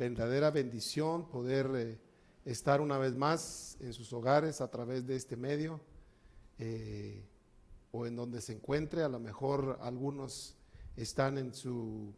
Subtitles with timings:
[0.00, 1.98] verdadera bendición poder eh,
[2.46, 5.78] estar una vez más en sus hogares a través de este medio
[6.58, 7.22] eh,
[7.92, 9.02] o en donde se encuentre.
[9.02, 10.56] A lo mejor algunos
[10.96, 12.14] están en su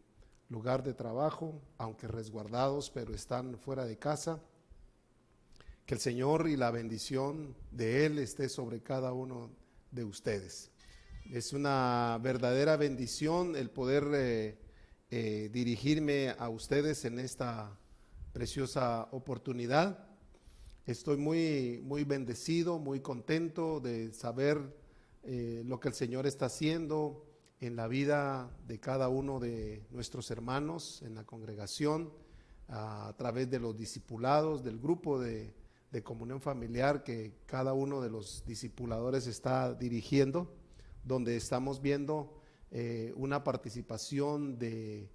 [0.47, 4.41] lugar de trabajo, aunque resguardados, pero están fuera de casa.
[5.85, 9.49] Que el Señor y la bendición de Él esté sobre cada uno
[9.91, 10.71] de ustedes.
[11.29, 14.62] Es una verdadera bendición el poder eh,
[15.15, 17.77] eh, dirigirme a ustedes en esta
[18.31, 20.07] preciosa oportunidad.
[20.87, 24.75] Estoy muy, muy bendecido, muy contento de saber
[25.21, 27.27] eh, lo que el Señor está haciendo
[27.59, 32.11] en la vida de cada uno de nuestros hermanos en la congregación,
[32.67, 35.53] a través de los discipulados, del grupo de,
[36.03, 40.51] comunión familiar que cada uno de los discipuladores está dirigiendo,
[41.03, 42.41] donde estamos viendo
[42.75, 45.07] eh, una participación de,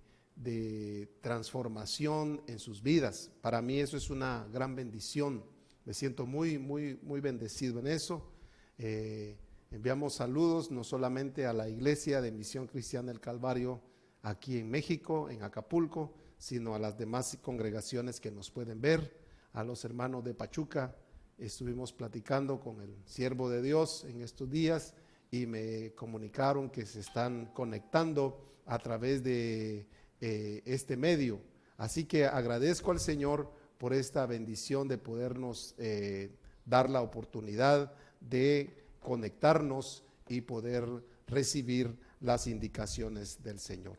[1.20, 3.32] transformación en sus vidas.
[3.40, 5.42] Para mí eso es una gran bendición.
[5.84, 8.30] Me siento muy, muy, muy bendecido en eso.
[8.78, 9.36] Eh,
[9.70, 13.82] Enviamos saludos no solamente a la iglesia de Misión Cristiana del Calvario
[14.22, 19.20] aquí en México, en Acapulco, sino a las demás congregaciones que nos pueden ver,
[19.52, 20.96] a los hermanos de Pachuca.
[21.36, 24.94] Estuvimos platicando con el siervo de Dios en estos días
[25.30, 29.86] y me comunicaron que se están conectando a través de
[30.20, 31.40] eh, este medio.
[31.76, 36.30] Así que agradezco al Señor por esta bendición de podernos eh,
[36.64, 40.86] dar la oportunidad de conectarnos y poder
[41.26, 43.98] recibir las indicaciones del Señor.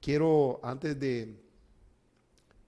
[0.00, 1.42] Quiero, antes de,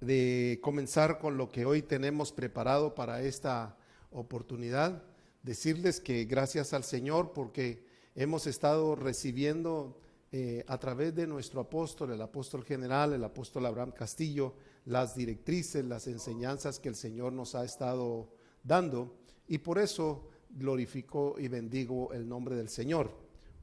[0.01, 3.77] de comenzar con lo que hoy tenemos preparado para esta
[4.11, 5.05] oportunidad,
[5.43, 9.99] decirles que gracias al Señor porque hemos estado recibiendo
[10.33, 14.55] eh, a través de nuestro apóstol, el apóstol general, el apóstol Abraham Castillo,
[14.85, 18.33] las directrices, las enseñanzas que el Señor nos ha estado
[18.63, 19.17] dando.
[19.49, 23.11] Y por eso glorifico y bendigo el nombre del Señor.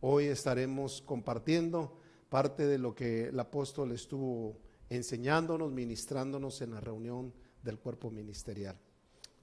[0.01, 1.97] Hoy estaremos compartiendo
[2.29, 4.59] parte de lo que el apóstol estuvo
[4.89, 7.33] enseñándonos, ministrándonos en la reunión
[7.63, 8.77] del cuerpo ministerial.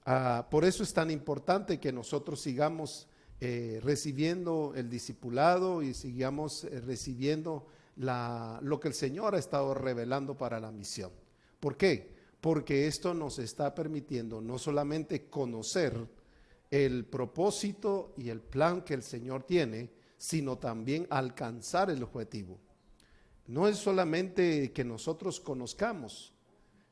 [0.05, 3.07] Ah, por eso es tan importante que nosotros sigamos
[3.41, 10.37] eh, recibiendo el discipulado y sigamos eh, recibiendo lo que el Señor ha estado revelando
[10.37, 11.11] para la misión.
[11.59, 12.13] ¿Por qué?
[12.41, 16.07] Porque esto nos está permitiendo no solamente conocer,
[16.71, 22.59] el propósito y el plan que el Señor tiene, sino también alcanzar el objetivo.
[23.47, 26.33] No es solamente que nosotros conozcamos.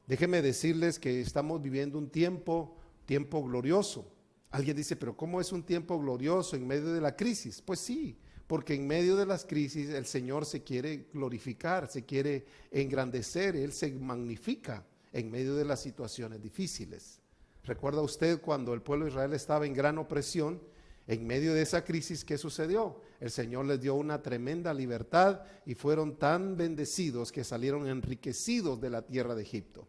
[0.07, 4.11] Déjenme decirles que estamos viviendo un tiempo, tiempo glorioso.
[4.53, 7.59] Alguien dice, pero ¿cómo es un tiempo glorioso en medio de la crisis?
[7.59, 8.15] Pues sí,
[8.45, 13.73] porque en medio de las crisis el Señor se quiere glorificar, se quiere engrandecer, Él
[13.73, 17.19] se magnifica en medio de las situaciones difíciles.
[17.63, 20.61] ¿Recuerda usted cuando el pueblo de Israel estaba en gran opresión?
[21.07, 23.01] En medio de esa crisis, ¿qué sucedió?
[23.19, 28.91] El Señor les dio una tremenda libertad y fueron tan bendecidos que salieron enriquecidos de
[28.91, 29.87] la tierra de Egipto.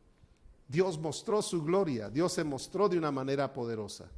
[0.66, 4.10] Dios mostró su gloria, Dios se mostró de una manera poderosa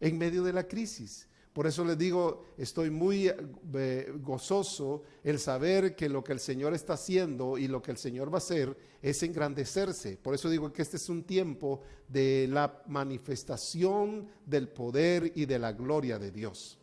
[0.00, 1.28] en medio de la crisis.
[1.58, 3.32] Por eso les digo, estoy muy
[3.74, 7.96] eh, gozoso el saber que lo que el Señor está haciendo y lo que el
[7.96, 10.16] Señor va a hacer es engrandecerse.
[10.18, 15.58] Por eso digo que este es un tiempo de la manifestación del poder y de
[15.58, 16.78] la gloria de Dios.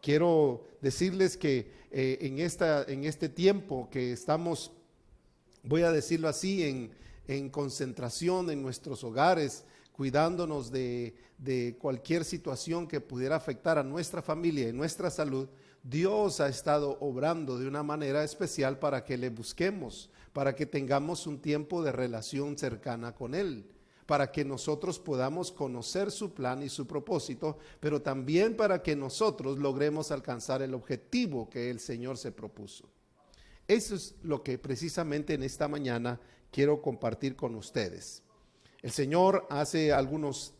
[0.00, 4.72] Quiero decirles que eh, en, esta, en este tiempo que estamos,
[5.62, 6.90] voy a decirlo así, en,
[7.28, 11.14] en concentración en nuestros hogares, cuidándonos de,
[11.78, 15.48] cualquier situación que pudiera afectar a nuestra familia y nuestra salud,
[15.82, 21.26] Dios ha estado obrando de una manera especial para que le busquemos, para que tengamos
[21.26, 23.70] un tiempo de relación cercana con Él,
[24.04, 29.58] para que nosotros podamos conocer su plan y su propósito, pero también para que nosotros
[29.58, 32.88] logremos alcanzar el objetivo que el Señor se propuso.
[33.68, 38.22] Eso es lo que precisamente en esta mañana quiero compartir con ustedes.
[38.82, 40.55] El Señor hace algunos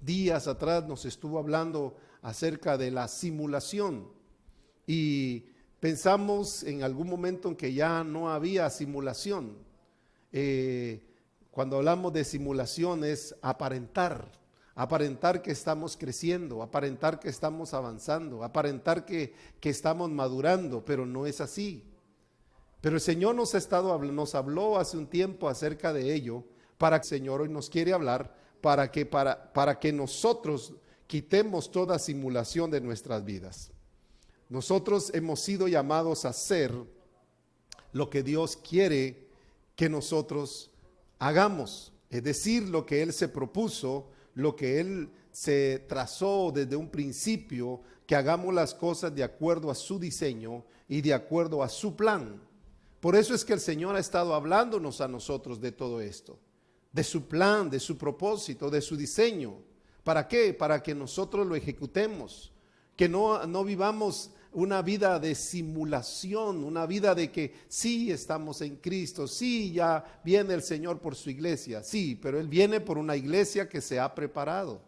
[0.00, 4.08] días atrás nos estuvo hablando acerca de la simulación
[4.86, 5.46] y
[5.80, 9.56] pensamos en algún momento en que ya no había simulación.
[10.32, 11.02] Eh,
[11.50, 14.30] cuando hablamos de simulación es aparentar,
[14.74, 21.26] aparentar que estamos creciendo, aparentar que estamos avanzando, aparentar que, que estamos madurando, pero no
[21.26, 21.84] es así.
[22.80, 26.44] Pero el Señor nos, ha estado, nos habló hace un tiempo acerca de ello
[26.76, 30.74] para que el Señor hoy nos quiere hablar, para que, para, para que nosotros
[31.06, 33.70] quitemos toda simulación de nuestras vidas.
[34.48, 36.72] Nosotros hemos sido llamados a hacer
[37.92, 39.28] lo que Dios quiere
[39.76, 40.70] que nosotros
[41.18, 46.88] hagamos, es decir, lo que Él se propuso, lo que Él se trazó desde un
[46.88, 51.94] principio, que hagamos las cosas de acuerdo a su diseño y de acuerdo a su
[51.94, 52.40] plan.
[53.00, 56.38] Por eso es que el Señor ha estado hablándonos a nosotros de todo esto,
[56.92, 59.54] de su plan, de su propósito, de su diseño.
[60.04, 60.54] ¿Para qué?
[60.54, 62.52] Para que nosotros lo ejecutemos,
[62.96, 68.76] que no, no vivamos una vida de simulación, una vida de que sí estamos en
[68.76, 73.16] Cristo, sí ya viene el Señor por su iglesia, sí, pero Él viene por una
[73.16, 74.80] iglesia que se ha preparado.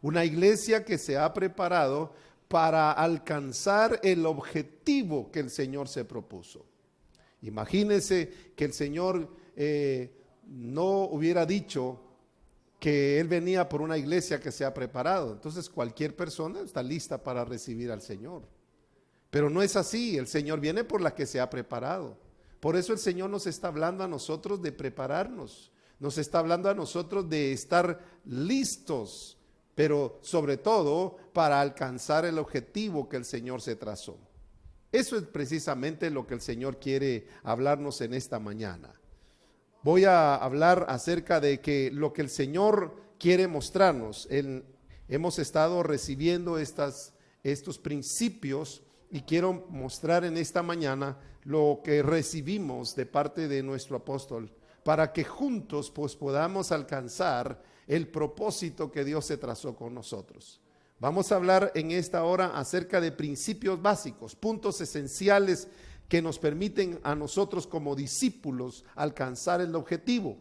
[0.00, 2.12] Una iglesia que se ha preparado
[2.48, 6.66] para alcanzar el objetivo que el Señor se propuso.
[7.42, 10.21] Imagínese que el Señor eh,
[10.52, 11.98] no hubiera dicho
[12.78, 15.32] que Él venía por una iglesia que se ha preparado.
[15.32, 18.42] Entonces cualquier persona está lista para recibir al Señor.
[19.30, 22.18] Pero no es así, el Señor viene por la que se ha preparado.
[22.60, 26.74] Por eso el Señor nos está hablando a nosotros de prepararnos, nos está hablando a
[26.74, 29.38] nosotros de estar listos,
[29.74, 34.18] pero sobre todo para alcanzar el objetivo que el Señor se trazó.
[34.90, 38.92] Eso es precisamente lo que el Señor quiere hablarnos en esta mañana.
[39.82, 44.28] Voy a hablar acerca de que lo que el Señor quiere mostrarnos,
[45.08, 53.06] hemos estado recibiendo estos principios y quiero mostrar en esta mañana lo que recibimos de
[53.06, 59.36] parte de nuestro apóstol para que juntos pues podamos alcanzar el propósito que Dios se
[59.36, 60.60] trazó con nosotros.
[61.00, 65.66] Vamos a hablar en esta hora acerca de principios básicos, puntos esenciales
[66.12, 70.36] que nos permiten a nosotros como discípulos alcanzar el objetivo.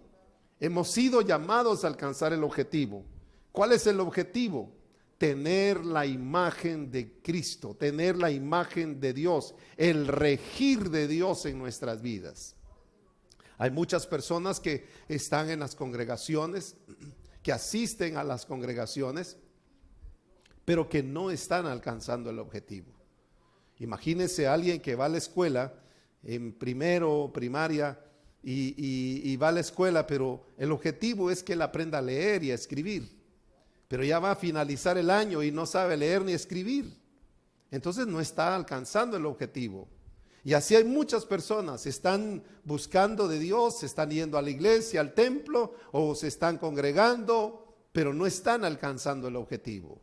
[0.59, 3.06] Hemos sido llamados a alcanzar el objetivo.
[3.53, 4.69] ¿Cuál es el objetivo?
[5.18, 11.57] tener la imagen de Cristo, tener la imagen de Dios, el regir de Dios en
[11.59, 12.56] nuestras vidas.
[13.57, 16.75] Hay muchas personas que están en las congregaciones,
[17.44, 19.38] que asisten a las congregaciones,
[20.65, 23.00] pero que no están alcanzando el objetivo.
[23.81, 25.74] Imagínese a alguien que va a la escuela
[26.24, 28.00] en primero, primaria,
[28.44, 32.51] y, va a la escuela, pero el objetivo es que él aprenda a leer y
[32.51, 33.22] a escribir
[33.92, 36.98] pero ya va a finalizar el año y no sabe leer ni escribir.
[37.72, 39.89] Entonces no está alcanzando el objetivo.
[40.45, 45.13] Y así hay muchas personas, están buscando de Dios, están yendo a la iglesia, al
[45.13, 50.02] templo o se están congregando, pero no están alcanzando el objetivo.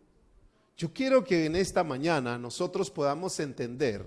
[0.79, 4.07] Yo quiero que en esta mañana nosotros podamos entender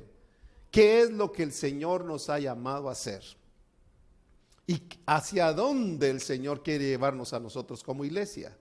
[0.72, 3.22] qué es lo que el Señor nos ha llamado a hacer
[4.66, 8.58] y hacia dónde el Señor quiere llevarnos a nosotros como iglesia.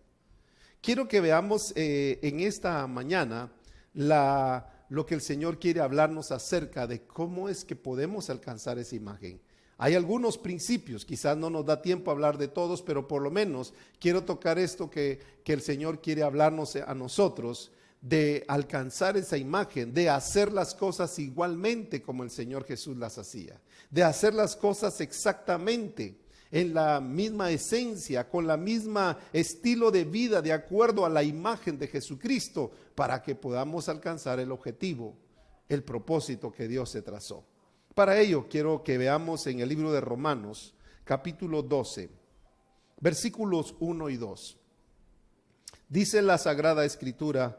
[0.80, 3.52] Quiero que veamos eh, en esta mañana
[3.94, 9.40] lo que el Señor quiere hablarnos acerca de cómo es que podemos alcanzar esa imagen.
[9.78, 13.30] Hay algunos principios, quizás no nos da tiempo a hablar de todos, pero por lo
[13.30, 19.36] menos quiero tocar esto que, que el Señor quiere hablarnos a nosotros, de alcanzar esa
[19.36, 24.56] imagen, de hacer las cosas igualmente como el Señor Jesús las hacía, de hacer las
[24.56, 26.18] cosas exactamente
[26.50, 31.78] en la misma esencia, con la misma estilo de vida, de acuerdo a la imagen
[31.78, 35.16] de Jesucristo, para que podamos alcanzar el objetivo,
[35.68, 37.44] el propósito que Dios se trazó.
[37.94, 42.10] Para ello quiero que veamos en el libro de Romanos, capítulo 12,
[43.00, 44.56] versículos 1 y 2.
[45.88, 47.58] Dice la Sagrada Escritura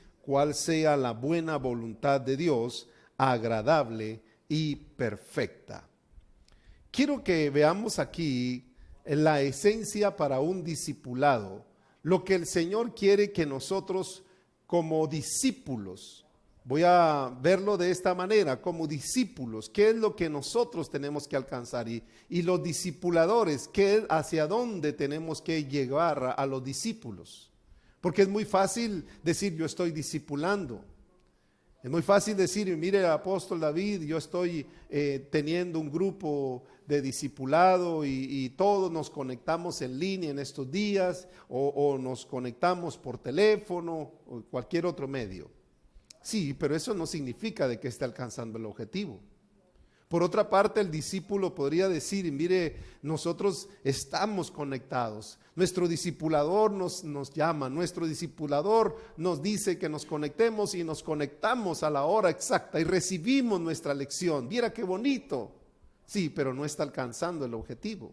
[0.21, 2.87] cuál sea la buena voluntad de Dios,
[3.17, 5.87] agradable y perfecta.
[6.91, 8.71] Quiero que veamos aquí
[9.05, 11.65] la esencia para un discipulado,
[12.03, 14.23] lo que el Señor quiere que nosotros
[14.67, 16.25] como discípulos,
[16.63, 21.35] voy a verlo de esta manera, como discípulos, ¿qué es lo que nosotros tenemos que
[21.35, 21.87] alcanzar?
[21.89, 22.03] Y,
[22.41, 27.50] los discipuladores, ¿qué, ¿hacia dónde tenemos que llegar a los discípulos?
[28.01, 30.83] Porque es muy fácil decir yo estoy discipulando,
[31.83, 38.05] es muy fácil decir, mire apóstol David, yo estoy eh, teniendo un grupo de discipulado
[38.05, 44.11] y, todos nos conectamos en línea en estos días o, o nos conectamos por teléfono
[44.27, 45.49] o cualquier otro medio.
[46.21, 49.19] Sí, pero eso no significa de que esté alcanzando el objetivo.
[50.11, 55.39] Por otra parte, el discípulo podría decir, mire, nosotros estamos conectados.
[55.55, 61.81] Nuestro discipulador nos, nos llama, nuestro discipulador nos dice que nos conectemos y nos conectamos
[61.81, 64.49] a la hora exacta y recibimos nuestra lección.
[64.49, 65.53] Mira qué bonito.
[66.05, 68.11] Sí, pero no está alcanzando el objetivo.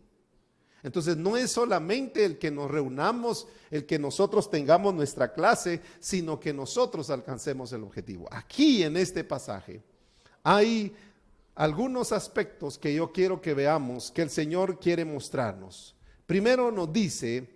[0.85, 6.39] Entonces no es solamente el que nos reunamos, el que nosotros tengamos nuestra clase, sino
[6.39, 8.29] que nosotros alcancemos el objetivo.
[8.31, 9.83] Aquí en este pasaje
[10.45, 10.95] hay
[11.59, 15.97] algunos aspectos que yo quiero que veamos que el Señor quiere mostrarnos.
[16.25, 17.51] Primero nos dice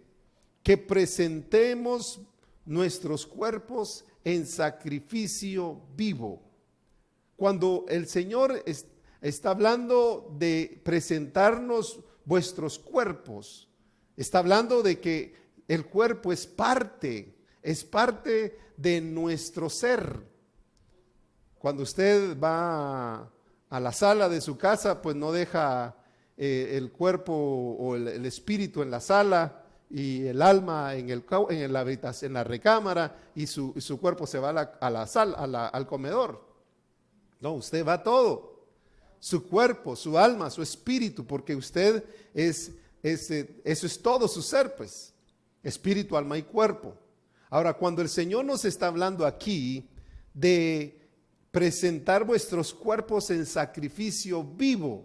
[0.61, 2.21] que presentemos
[2.65, 6.43] nuestros cuerpos en sacrificio vivo.
[7.37, 8.65] Cuando el Señor
[9.21, 13.69] está hablando de presentarnos vuestros cuerpos,
[14.17, 15.37] está hablando de que
[15.69, 20.27] el cuerpo es parte, es parte de nuestro ser.
[21.61, 23.31] Cuando usted va
[23.73, 25.97] a la sala de su casa, pues no deja
[26.37, 31.73] eh, el cuerpo o el, espíritu en la sala y el alma en, el, en,
[31.73, 35.87] la, en la recámara y su, cuerpo se va a la, a la sala, al
[35.87, 36.47] comedor.
[37.41, 38.67] No, usted va todo.
[39.19, 44.43] Su cuerpo, su alma, su espíritu, porque usted es, es, eh, eso es todo su
[44.43, 45.15] ser, pues.
[45.63, 46.95] Espíritu, alma y cuerpo.
[47.49, 49.89] Ahora, cuando el Señor nos está hablando aquí
[50.35, 51.02] de
[51.53, 55.05] presentar vuestros cuerpos en sacrificio vivo.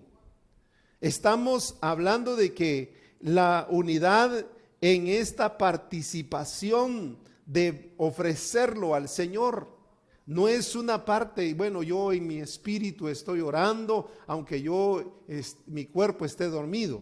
[0.99, 4.47] Estamos hablando de que la unidad
[4.81, 9.75] en esta participación de ofrecerlo al Señor
[10.25, 15.23] no es una parte, y bueno, yo en mi espíritu estoy orando, aunque yo,
[15.67, 17.01] mi cuerpo esté dormido.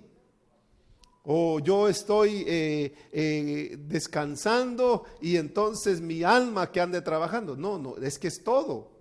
[1.24, 7.58] O yo estoy eh, eh, descansando y entonces mi alma que ande trabajando.
[7.58, 8.95] No, no, es que es todo.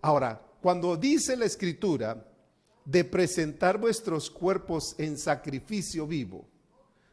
[0.00, 2.24] Ahora, cuando dice la escritura
[2.84, 6.46] de presentar vuestros cuerpos en sacrificio vivo,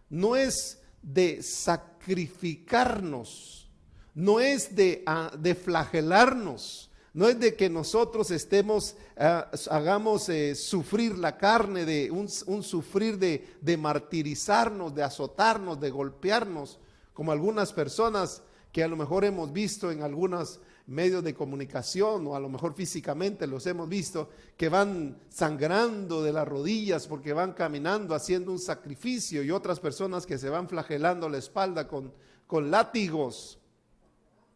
[0.09, 3.71] no es de sacrificarnos,
[4.13, 10.55] no es de, ah, de flagelarnos, no es de que nosotros estemos, ah, hagamos eh,
[10.55, 12.29] sufrir la carne, de un,
[12.63, 16.77] sufrir de, de, martirizarnos, de azotarnos, de golpearnos,
[17.13, 22.35] como algunas personas que a lo mejor hemos visto en algunas medios de comunicación o
[22.35, 27.53] a lo mejor físicamente los hemos visto, que van sangrando de las rodillas porque van
[27.53, 32.13] caminando haciendo un sacrificio y otras personas que se van flagelando la espalda con,
[32.45, 33.59] con látigos.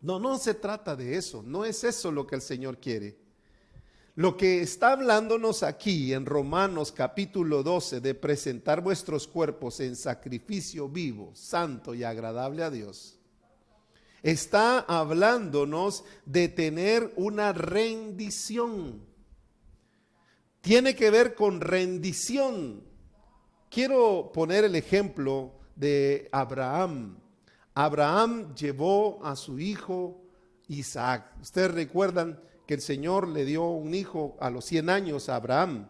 [0.01, 3.17] No, no se trata de eso, no es eso lo que el Señor quiere.
[4.15, 10.89] Lo que está hablándonos aquí en Romanos capítulo 12 de presentar vuestros cuerpos en sacrificio
[10.89, 13.18] vivo, santo y agradable a Dios
[14.23, 19.01] Está hablándonos de tener una rendición.
[20.61, 22.83] Tiene que ver con rendición.
[23.69, 27.17] Quiero poner el ejemplo de Abraham.
[27.73, 30.21] Abraham llevó a su hijo
[30.67, 31.33] Isaac.
[31.41, 35.87] Ustedes recuerdan que el Señor le dio un hijo a los 100 años a Abraham.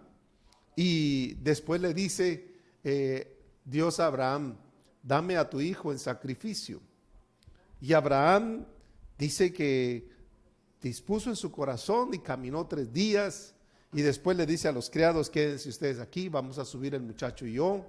[0.76, 4.56] Y después le dice eh, Dios a Abraham,
[5.02, 6.80] dame a tu hijo en sacrificio.
[7.82, 8.66] Y Abraham
[9.18, 10.10] dice que
[10.82, 13.56] dispuso en su corazón y caminó tres días
[13.92, 17.46] y después le dice a los criados, quédense ustedes aquí, vamos a subir el muchacho
[17.46, 17.86] y yo.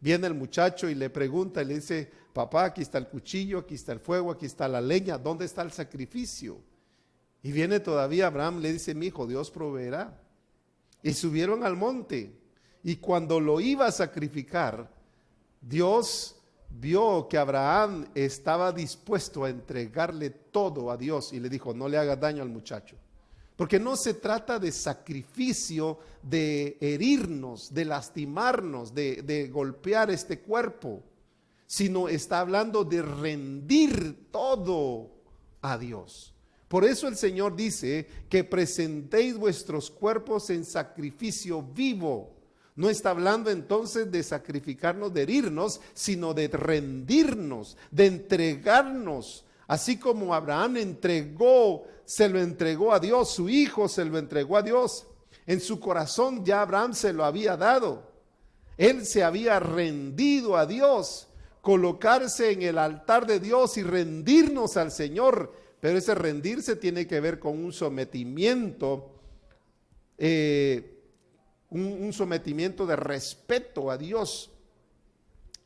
[0.00, 3.74] Viene el muchacho y le pregunta y le dice, papá, aquí está el cuchillo, aquí
[3.74, 6.60] está el fuego, aquí está la leña, ¿dónde está el sacrificio?
[7.42, 10.22] Y viene todavía Abraham, le dice, mi hijo, Dios proveerá.
[11.02, 12.32] Y subieron al monte.
[12.84, 14.90] Y cuando lo iba a sacrificar,
[15.60, 16.37] Dios
[16.70, 21.98] vio que Abraham estaba dispuesto a entregarle todo a Dios y le dijo, no le
[21.98, 22.96] haga daño al muchacho.
[23.56, 31.02] Porque no se trata de sacrificio, de herirnos, de lastimarnos, de, de golpear este cuerpo,
[31.66, 35.10] sino está hablando de rendir todo
[35.60, 36.34] a Dios.
[36.68, 42.37] Por eso el Señor dice que presentéis vuestros cuerpos en sacrificio vivo
[42.78, 49.44] no está hablando entonces de sacrificarnos, de herirnos, sino de rendirnos, de entregarnos.
[49.66, 54.62] Así como Abraham entregó, se lo entregó a Dios, su hijo se lo entregó a
[54.62, 55.08] Dios.
[55.44, 58.12] En su corazón ya Abraham se lo había dado.
[58.76, 61.26] Él se había rendido a Dios,
[61.60, 65.52] colocarse en el altar de Dios y rendirnos al Señor.
[65.80, 69.16] Pero ese rendirse tiene que ver con un sometimiento.
[70.16, 70.97] Eh,
[71.70, 74.50] un, sometimiento de respeto a Dios.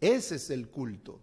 [0.01, 1.21] Ese es el culto.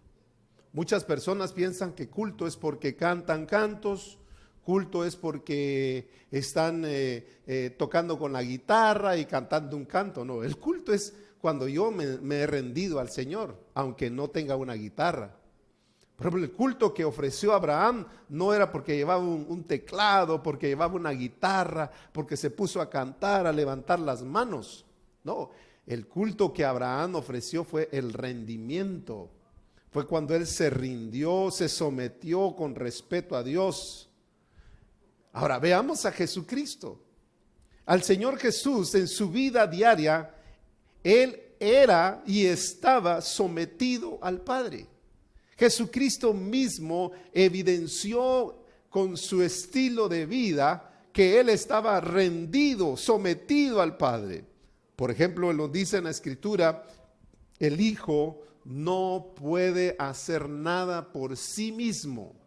[0.72, 4.18] Muchas personas piensan que culto es porque cantan cantos,
[4.64, 10.24] culto es porque están eh, eh, tocando con la guitarra y cantando un canto.
[10.24, 14.74] No, el culto es cuando yo me, he rendido al Señor, aunque no tenga una
[14.74, 15.39] guitarra.
[16.20, 20.94] Por ejemplo, el culto que ofreció Abraham no era porque llevaba un, teclado, porque llevaba
[20.94, 24.84] una guitarra, porque se puso a cantar, a levantar las manos.
[25.24, 25.48] No,
[25.86, 29.30] el culto que Abraham ofreció fue el rendimiento.
[29.90, 34.10] Fue cuando él se rindió, se sometió con respeto a Dios.
[35.32, 37.00] Ahora veamos a Jesucristo.
[37.86, 40.34] Al Señor Jesús en su vida diaria,
[41.02, 44.89] Él era y estaba sometido al Padre.
[45.60, 54.44] Jesucristo mismo evidenció con su estilo de vida que Él estaba rendido, sometido al Padre.
[54.96, 56.84] Por ejemplo, lo dice en la Escritura,
[57.60, 62.40] el Hijo no puede hacer nada por sí mismo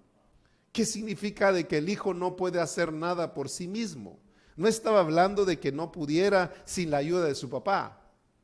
[0.74, 4.18] ¿Qué significa de que el hijo no puede hacer nada por sí mismo?
[4.56, 8.02] No estaba hablando de que no pudiera sin la ayuda de su papá,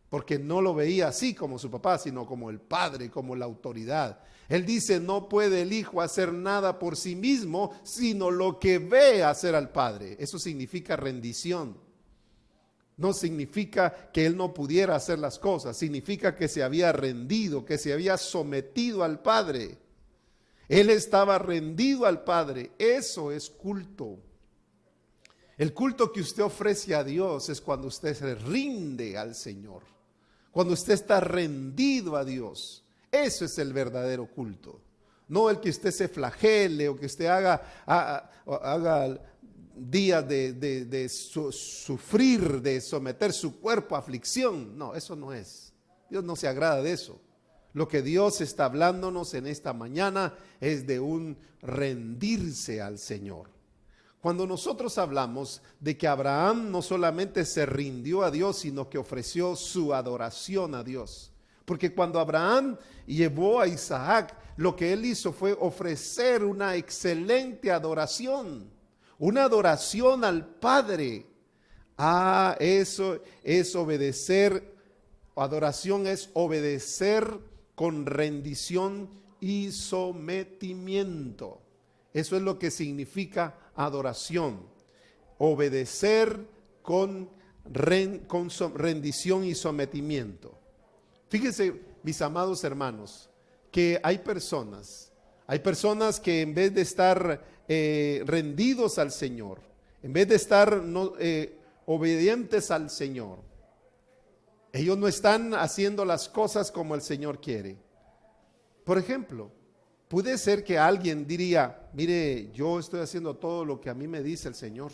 [0.10, 4.20] porque no lo veía así como su papá, sino como el padre, como la autoridad.
[4.50, 9.24] Él dice, no puede el hijo hacer nada por sí mismo, sino lo que ve
[9.24, 10.18] hacer al padre.
[10.20, 11.78] Eso significa rendición.
[12.98, 17.78] No significa que él no pudiera hacer las cosas, significa que se había rendido, que
[17.78, 19.78] se había sometido al padre.
[20.70, 22.72] Él estaba rendido al Padre.
[22.78, 24.20] Eso es culto.
[25.58, 29.82] El culto que usted ofrece a Dios es cuando usted se rinde al Señor.
[30.52, 32.86] Cuando usted está rendido a Dios.
[33.12, 34.82] Eso es el verdadero culto.
[35.28, 37.62] No el que usted se flagele o que usted haga,
[39.76, 44.78] días de, sufrir, de someter su cuerpo a aflicción.
[44.78, 45.72] No, eso no es.
[46.10, 47.22] Dios no se agrada de eso.
[47.74, 53.52] Lo que Dios está hablándonos en esta mañana es de un rendirse al Señor.
[54.22, 59.56] Cuando nosotros hablamos de que Abraham no solamente se rindió a Dios, sino que ofreció
[59.56, 61.29] su adoración a Dios.
[61.70, 68.72] Porque cuando Abraham llevó a Isaac, lo que él hizo fue ofrecer una excelente adoración,
[69.20, 71.28] una adoración al Padre.
[71.96, 74.74] Ah, eso es obedecer,
[75.36, 77.38] adoración es obedecer
[77.76, 79.08] con rendición
[79.40, 81.62] y sometimiento.
[82.16, 84.62] Eso es lo que significa adoración.
[85.38, 86.48] Obedecer
[86.82, 87.30] con,
[87.64, 90.59] rendición y sometimiento.
[91.30, 93.30] Fíjense, mis amados hermanos,
[93.72, 95.12] que hay personas,
[95.46, 99.60] hay personas que en vez de estar eh, rendidos al Señor,
[100.02, 100.84] en vez de estar
[101.20, 103.40] eh, obedientes al Señor,
[104.74, 107.78] ellos no están haciendo las cosas como el Señor quiere.
[108.84, 109.52] Por ejemplo,
[110.08, 114.24] puede ser que alguien diría, mire, yo estoy haciendo todo lo que a mí me
[114.24, 114.92] dice el Señor.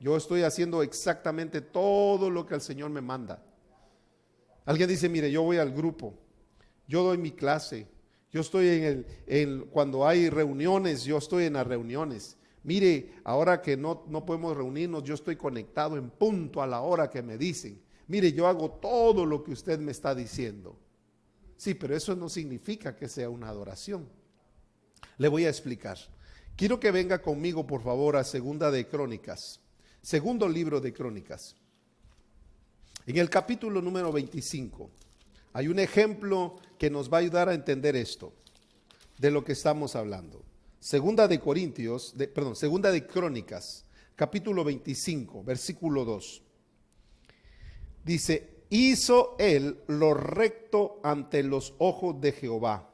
[0.00, 3.40] Yo estoy haciendo exactamente todo lo que el Señor me manda.
[4.64, 6.14] Alguien dice, mire, yo voy al grupo,
[6.86, 7.88] yo doy mi clase,
[8.30, 12.36] yo estoy en el, cuando hay reuniones, yo estoy en las reuniones.
[12.64, 17.10] Mire, ahora que no, no podemos reunirnos, yo estoy conectado en punto a la hora
[17.10, 20.78] que me dicen mire, yo hago todo lo que usted me está diciendo.
[21.56, 24.06] Sí, pero eso no significa que sea una adoración.
[25.16, 25.96] Le voy a explicar.
[26.54, 29.60] Quiero que venga conmigo, por favor, a Segunda de Crónicas.
[30.02, 31.56] Segundo libro de Crónicas.
[33.04, 34.90] En el capítulo número 25
[35.54, 38.32] hay un ejemplo que nos va a ayudar a entender esto,
[39.18, 40.44] de lo que estamos hablando.
[40.78, 43.84] Segunda de Corintios, perdón, Segunda de Crónicas,
[44.14, 46.42] capítulo 25, versículo 2.
[48.04, 52.88] Dice, hizo él lo recto ante los ojos de Jehová.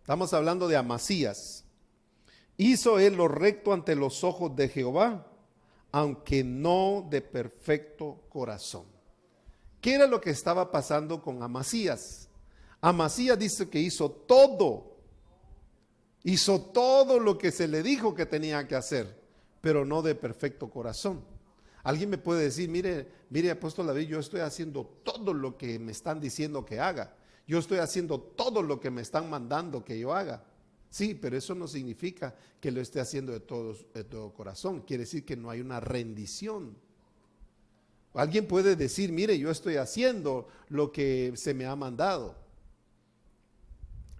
[0.00, 1.64] Estamos hablando de Amasías.
[2.56, 5.33] Hizo él lo recto ante los ojos de Jehová,
[5.94, 8.84] aunque no de perfecto corazón.
[9.80, 12.28] ¿Qué era lo que estaba pasando con Amasías?
[12.80, 14.96] Amasías dice que hizo todo,
[16.24, 19.22] hizo todo lo que se le dijo que tenía que hacer,
[19.60, 21.24] pero no de perfecto corazón.
[21.84, 25.92] Alguien me puede decir, mire, mire, apóstol David, yo estoy haciendo todo lo que me
[25.92, 27.14] están diciendo que haga.
[27.46, 30.42] Yo estoy haciendo todo lo que me están mandando que yo haga.
[30.94, 34.82] Sí, pero eso no significa que lo esté haciendo de todo, de todo corazón.
[34.82, 36.76] Quiere decir que no hay una rendición.
[38.12, 42.36] Alguien puede decir, mire, yo estoy haciendo lo que se me ha mandado.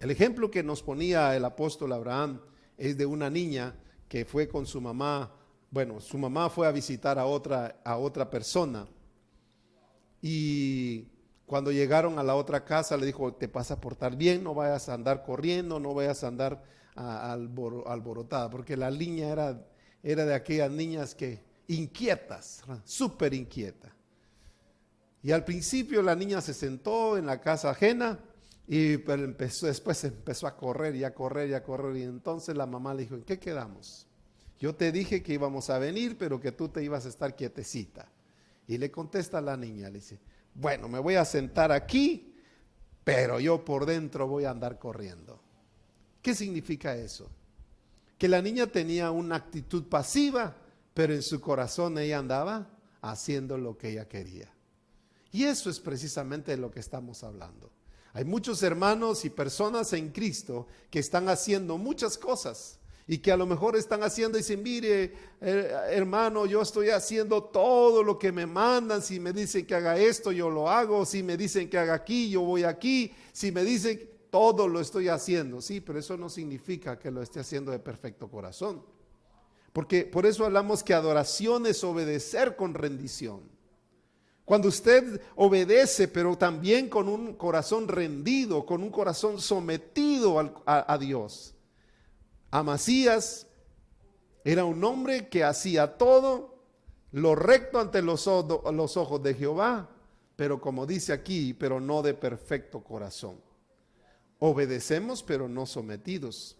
[0.01, 2.41] El ejemplo que nos ponía el apóstol Abraham
[2.77, 3.73] es de una niña
[4.09, 5.31] que fue con su mamá
[5.71, 8.85] bueno, su mamá fue a visitar a otra, a otra persona
[10.21, 11.05] y
[11.45, 14.89] Cuando llegaron a la otra casa, le dijo, te vas a portar bien, no vayas
[14.89, 16.63] a andar corriendo, no vayas a andar
[16.95, 19.65] alborotada, porque la niña era,
[20.01, 23.93] era de aquellas niñas que inquietas, súper inquieta.
[25.21, 28.19] Y al principio la niña se sentó en la casa ajena
[28.67, 31.97] y empezó, después empezó a correr y a correr y a correr.
[31.97, 34.07] Y entonces la mamá le dijo, ¿en qué quedamos?
[34.59, 38.07] Yo te dije que íbamos a venir, pero que tú te ibas a estar quietecita.
[38.67, 40.19] Y le contesta a la niña, le dice,
[40.55, 42.33] bueno, me voy a sentar aquí,
[43.03, 45.39] pero yo por dentro voy a andar corriendo.
[46.21, 47.29] ¿Qué significa eso?
[48.17, 50.55] Que la niña tenía una actitud pasiva,
[50.93, 52.69] pero en su corazón ella andaba
[53.01, 54.49] haciendo lo que ella quería.
[55.31, 57.69] Y eso es precisamente de lo que estamos hablando.
[58.13, 63.37] Hay muchos hermanos y personas en Cristo que están haciendo muchas cosas, y que a
[63.37, 68.31] lo mejor están haciendo y dicen, mire, eh, hermano, yo estoy haciendo todo lo que
[68.31, 71.77] me mandan, si me dicen que haga esto, yo lo hago, si me dicen que
[71.77, 76.17] haga aquí, yo voy aquí, si me dicen, todo lo estoy haciendo, sí, pero eso
[76.17, 78.83] no significa que lo esté haciendo de perfecto corazón.
[79.71, 83.41] Porque por eso hablamos que adoración es obedecer con rendición.
[84.45, 91.54] Cuando usted obedece, pero también con un corazón rendido, con un corazón sometido a Dios,
[92.59, 93.47] Amasías
[94.45, 96.55] era un hombre que hacía todo
[97.11, 99.89] lo recto ante los, los ojos de Jehová,
[100.37, 103.41] pero como dice aquí, pero no de perfecto corazón.
[104.39, 106.55] Obedecemos, pero no sometidos.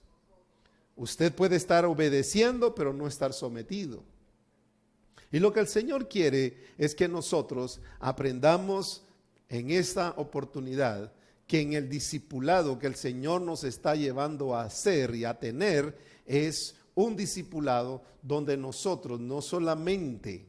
[0.97, 4.03] Usted puede estar obedeciendo, pero no estar sometido.
[5.31, 9.03] Y lo que el Señor quiere es que nosotros aprendamos
[9.47, 11.11] en esta oportunidad
[11.47, 15.97] que en el discipulado que el Señor nos está llevando a hacer y a tener
[16.25, 20.47] es un discipulado donde nosotros no solamente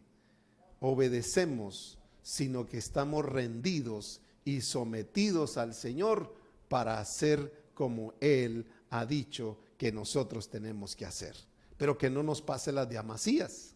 [0.80, 6.34] obedecemos, sino que estamos rendidos y sometidos al Señor
[6.68, 11.36] para hacer como Él ha dicho que nosotros tenemos que hacer.
[11.76, 13.74] Pero que no nos pase las de Amasías,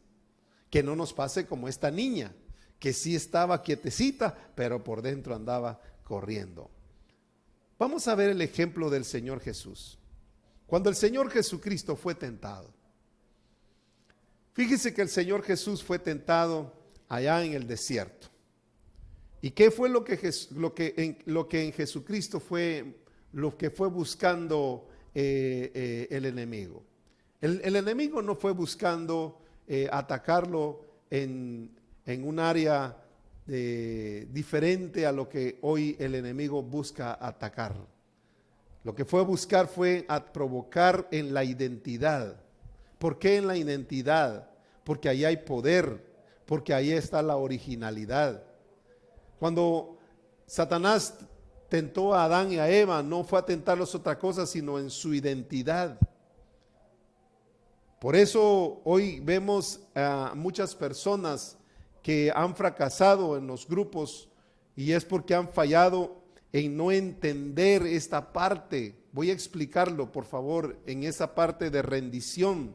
[0.70, 2.32] que no nos pase como esta niña,
[2.78, 6.70] que sí estaba quietecita, pero por dentro andaba corriendo.
[7.80, 9.98] Vamos a ver el ejemplo del Señor Jesús.
[10.66, 12.70] Cuando el Señor Jesucristo fue tentado.
[14.52, 16.74] Fíjese que el Señor Jesús fue tentado
[17.08, 18.26] allá en el desierto.
[19.40, 23.00] ¿Y qué fue lo que, lo que, en, lo que en Jesucristo fue
[23.32, 26.84] lo que fue buscando eh, eh, el enemigo?
[27.40, 31.70] El, enemigo no fue buscando eh, atacarlo en,
[32.04, 32.99] en un área
[33.50, 37.74] diferente a lo que hoy el enemigo busca atacar.
[38.84, 42.36] Lo que fue a buscar fue a provocar en la identidad.
[42.98, 44.48] ¿Por qué en la identidad?
[44.84, 46.04] Porque ahí hay poder,
[46.46, 48.42] porque ahí está la originalidad.
[49.38, 49.98] Cuando
[50.46, 51.18] Satanás
[51.68, 55.12] tentó a Adán y a Eva, no fue a tentarlos otra cosa, sino en su
[55.12, 55.98] identidad.
[57.98, 61.58] Por eso hoy vemos a muchas personas
[62.02, 64.28] que han fracasado en los grupos
[64.76, 68.96] y es porque han fallado en no entender esta parte.
[69.12, 72.74] Voy a explicarlo, por favor, en esa parte de rendición.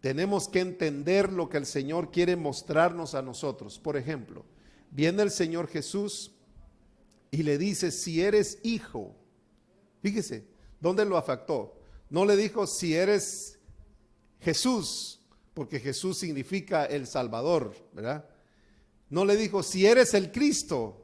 [0.00, 3.78] Tenemos que entender lo que el Señor quiere mostrarnos a nosotros.
[3.78, 4.44] Por ejemplo,
[4.90, 6.32] viene el Señor Jesús
[7.30, 9.14] y le dice, si eres hijo,
[10.02, 10.46] fíjese,
[10.80, 11.76] ¿dónde lo afectó?
[12.08, 13.60] No le dijo, si eres
[14.40, 15.20] Jesús,
[15.54, 18.28] porque Jesús significa el Salvador, ¿verdad?
[19.10, 21.00] No le dijo, si eres el Cristo,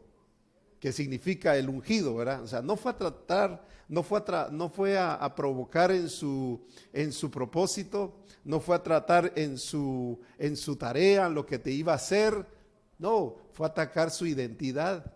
[0.81, 2.43] que significa el ungido, ¿verdad?
[2.43, 6.65] O sea, no fue a tratar, no fue a, no fue a, provocar en su,
[6.93, 8.15] en su propósito,
[8.45, 12.47] no fue a tratar en su, en su tarea, lo que te iba a hacer,
[12.99, 15.13] no, fue a atacar su identidad,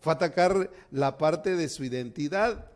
[0.00, 2.70] fue a atacar la parte de su identidad.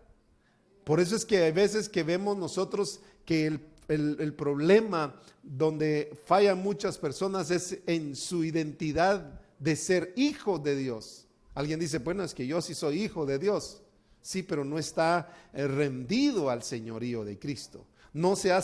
[0.84, 6.58] Por eso es que hay veces que vemos nosotros que el el, problema donde fallan
[6.58, 11.26] muchas personas es en su identidad de ser hijo de Dios.
[11.54, 13.82] Alguien dice, bueno, es que yo sí soy hijo de Dios.
[14.22, 17.86] Sí, pero no está eh, rendido al señorío de Cristo.
[18.12, 18.62] No se, ha,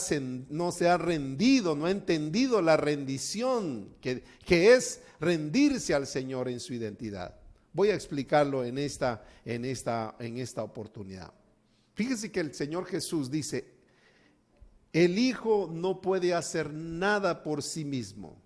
[0.49, 6.49] no se ha rendido, no ha entendido la rendición que, que es rendirse al Señor
[6.49, 7.35] en su identidad.
[7.73, 11.31] Voy a explicarlo en esta, en esta, en esta oportunidad.
[11.93, 13.76] Fíjese que el Señor Jesús dice,
[14.93, 18.41] el Hijo no puede hacer nada por sí mismo.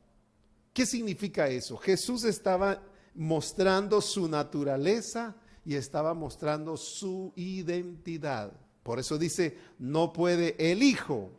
[0.73, 1.77] ¿Qué significa eso?
[1.77, 2.82] Jesús estaba
[3.13, 8.51] mostrando su naturaleza y estaba mostrando su identidad.
[8.84, 11.32] Por eso dice, no puede el Hijo.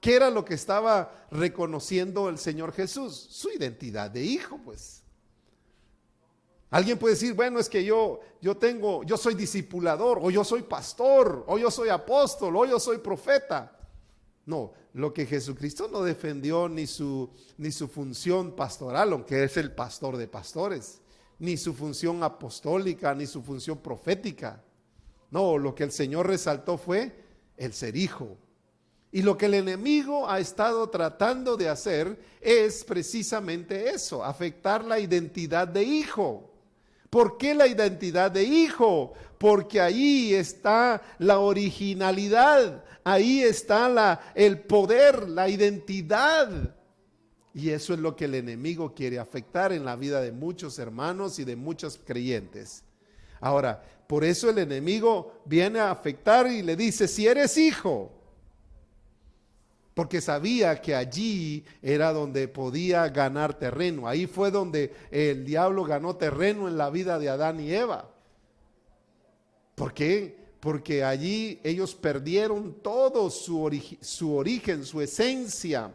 [0.00, 3.14] ¿Qué era lo que estaba reconociendo el Señor Jesús?
[3.30, 5.02] Su identidad de Hijo, pues.
[6.70, 10.62] Alguien puede decir, bueno, es que yo, yo tengo, yo soy discipulador, o yo soy
[10.62, 13.75] pastor, o yo soy apóstol, o yo soy profeta.
[14.46, 17.28] No, lo que Jesucristo no defendió ni su,
[17.58, 21.00] ni su función pastoral, aunque es el pastor de pastores,
[21.40, 24.62] ni su función apostólica, ni su función profética.
[25.32, 27.12] No, lo que el Señor resaltó fue
[27.56, 28.38] el ser hijo.
[29.10, 35.00] Y lo que el enemigo ha estado tratando de hacer es precisamente eso, afectar la
[35.00, 36.45] identidad de hijo.
[37.16, 39.14] ¿Por qué la identidad de hijo?
[39.38, 46.76] Porque ahí está la originalidad, ahí está el poder, la identidad.
[47.54, 51.38] Y eso es lo que el enemigo quiere afectar en la vida de muchos hermanos
[51.38, 52.84] y de muchos creyentes.
[53.40, 58.12] Ahora, por eso el enemigo viene a afectar y le dice, si eres hijo,
[59.96, 64.06] porque sabía que allí era donde podía ganar terreno.
[64.06, 68.06] Ahí fue donde el diablo ganó terreno en la vida de Adán y Eva.
[69.74, 70.36] ¿Por qué?
[70.60, 75.94] Porque allí ellos perdieron todo su, su origen, su esencia,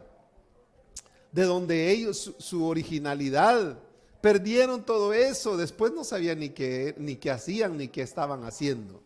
[1.30, 3.78] de donde ellos, su, originalidad.
[4.20, 9.00] Perdieron todo eso, después no sabían ni qué, ni qué hacían, ni qué estaban haciendo.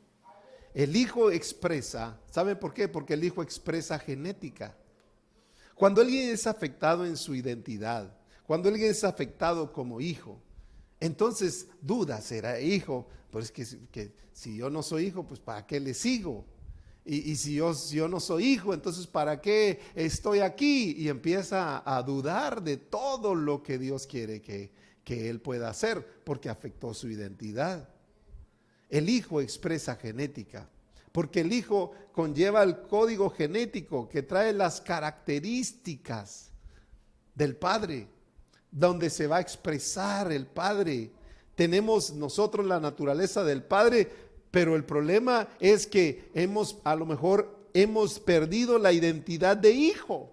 [0.72, 2.88] El hijo expresa, ¿saben por qué?
[2.88, 4.74] Porque el hijo expresa genética.
[5.76, 8.10] Cuando alguien es afectado en su identidad,
[8.46, 10.40] cuando alguien es afectado como hijo,
[10.98, 13.06] entonces duda, ¿será hijo?
[13.30, 16.46] Pues que, que si yo no soy hijo, pues ¿para qué le sigo?
[17.04, 20.92] Y, si, yo, no soy hijo, entonces ¿para qué estoy aquí?
[20.98, 26.48] Y empieza a, dudar de todo lo que Dios quiere que él pueda hacer, porque
[26.48, 27.88] afectó su identidad.
[28.88, 30.68] El hijo expresa genética
[31.16, 36.50] porque el Hijo conlleva el código genético que trae las características
[37.34, 38.06] del Padre,
[38.70, 41.10] donde se va a expresar el Padre.
[41.54, 44.12] Tenemos nosotros la naturaleza del Padre,
[44.50, 50.30] pero el problema es que hemos, a lo mejor, hemos perdido la identidad de hijo.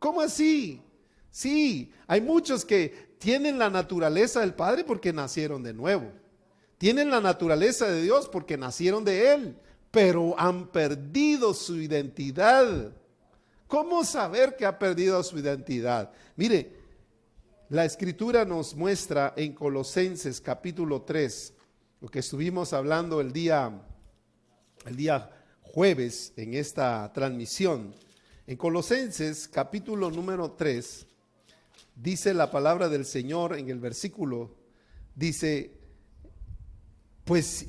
[0.00, 0.82] ¿Cómo así?
[1.30, 6.23] Sí, hay muchos que tienen la naturaleza del Padre porque nacieron de nuevo
[6.84, 9.56] tienen la naturaleza de Dios porque nacieron de Él,
[9.90, 12.92] pero han perdido su identidad.
[13.66, 16.12] ¿Cómo saber que ha perdido su identidad?
[16.36, 16.76] Mire,
[17.70, 21.54] la escritura nos muestra en Colosenses capítulo 3,
[22.02, 23.72] lo que estuvimos hablando el día,
[24.84, 25.30] el día
[25.62, 27.94] jueves en esta transmisión.
[28.46, 31.06] En Colosenses capítulo número 3,
[31.96, 34.54] dice la palabra del Señor en el versículo,
[35.14, 35.83] dice,
[37.24, 37.66] pues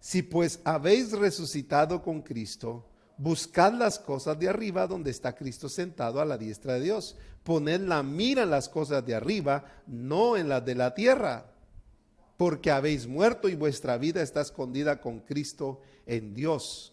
[0.00, 6.20] si pues habéis resucitado con Cristo, buscad las cosas de arriba donde está Cristo sentado
[6.20, 7.16] a la diestra de Dios.
[7.42, 11.52] Poned la mira en las cosas de arriba, no en las de la tierra,
[12.36, 16.92] porque habéis muerto y vuestra vida está escondida con Cristo en Dios.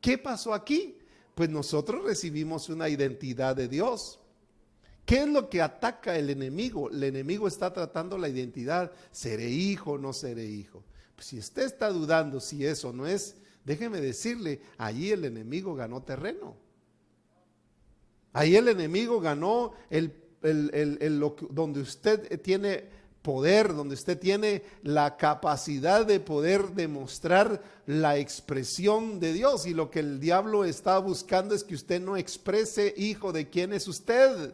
[0.00, 0.98] ¿Qué pasó aquí?
[1.34, 4.18] Pues nosotros recibimos una identidad de Dios.
[5.06, 6.90] ¿Qué es lo que ataca el enemigo?
[6.90, 8.90] El enemigo está tratando la identidad.
[9.10, 10.82] ¿Seré hijo o no seré hijo?
[11.18, 16.56] Si usted está dudando si eso no es, déjeme decirle, allí el enemigo ganó terreno.
[18.32, 20.12] Ahí el enemigo ganó el,
[21.50, 22.84] donde usted tiene
[23.22, 29.66] poder, donde usted tiene la capacidad de poder demostrar la expresión de Dios.
[29.66, 33.72] Y lo que el diablo está buscando es que usted no exprese, hijo, de quién
[33.72, 34.52] es usted.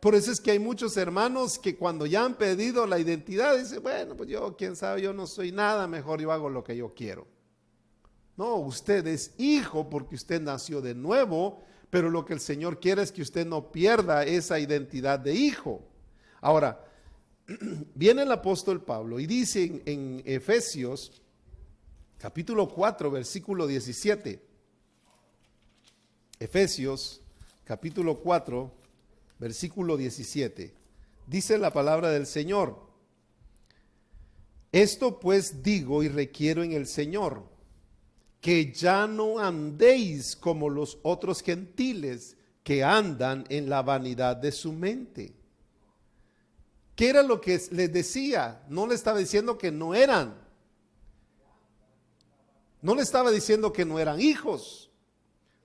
[0.00, 3.82] Por eso es que hay muchos hermanos que cuando ya han pedido la identidad, dicen,
[3.82, 6.94] bueno, pues yo, quién sabe, yo no soy nada, mejor yo hago lo que yo
[6.94, 7.26] quiero.
[8.36, 13.02] No, usted es hijo porque usted nació de nuevo, pero lo que el Señor quiere
[13.02, 15.84] es que usted no pierda esa identidad de hijo.
[16.40, 16.82] Ahora,
[17.94, 21.20] viene el apóstol Pablo y dice en, Efesios
[22.16, 24.42] capítulo 4, versículo 17.
[26.38, 27.20] Efesios
[27.64, 28.79] capítulo 4,
[29.40, 30.74] versículo 17.
[31.26, 32.88] Dice la palabra del Señor.
[34.70, 37.42] Esto pues digo y requiero en el Señor,
[38.40, 44.72] que ya no andéis como los otros gentiles que andan en la vanidad de su
[44.72, 45.34] mente.
[46.94, 48.62] ¿Qué era lo que les decía?
[48.68, 50.38] No le estaba diciendo que no eran.
[52.82, 54.90] No le estaba diciendo que no eran hijos.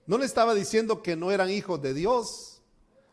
[0.08, 2.55] No le estaba diciendo que no eran hijos de Dios.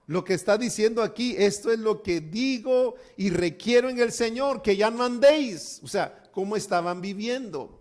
[0.07, 4.62] Lo que está diciendo aquí, esto es lo que digo y requiero en el Señor,
[4.62, 5.81] que ya no andéis.
[5.83, 7.79] O sea, ¿cómo estaban viviendo?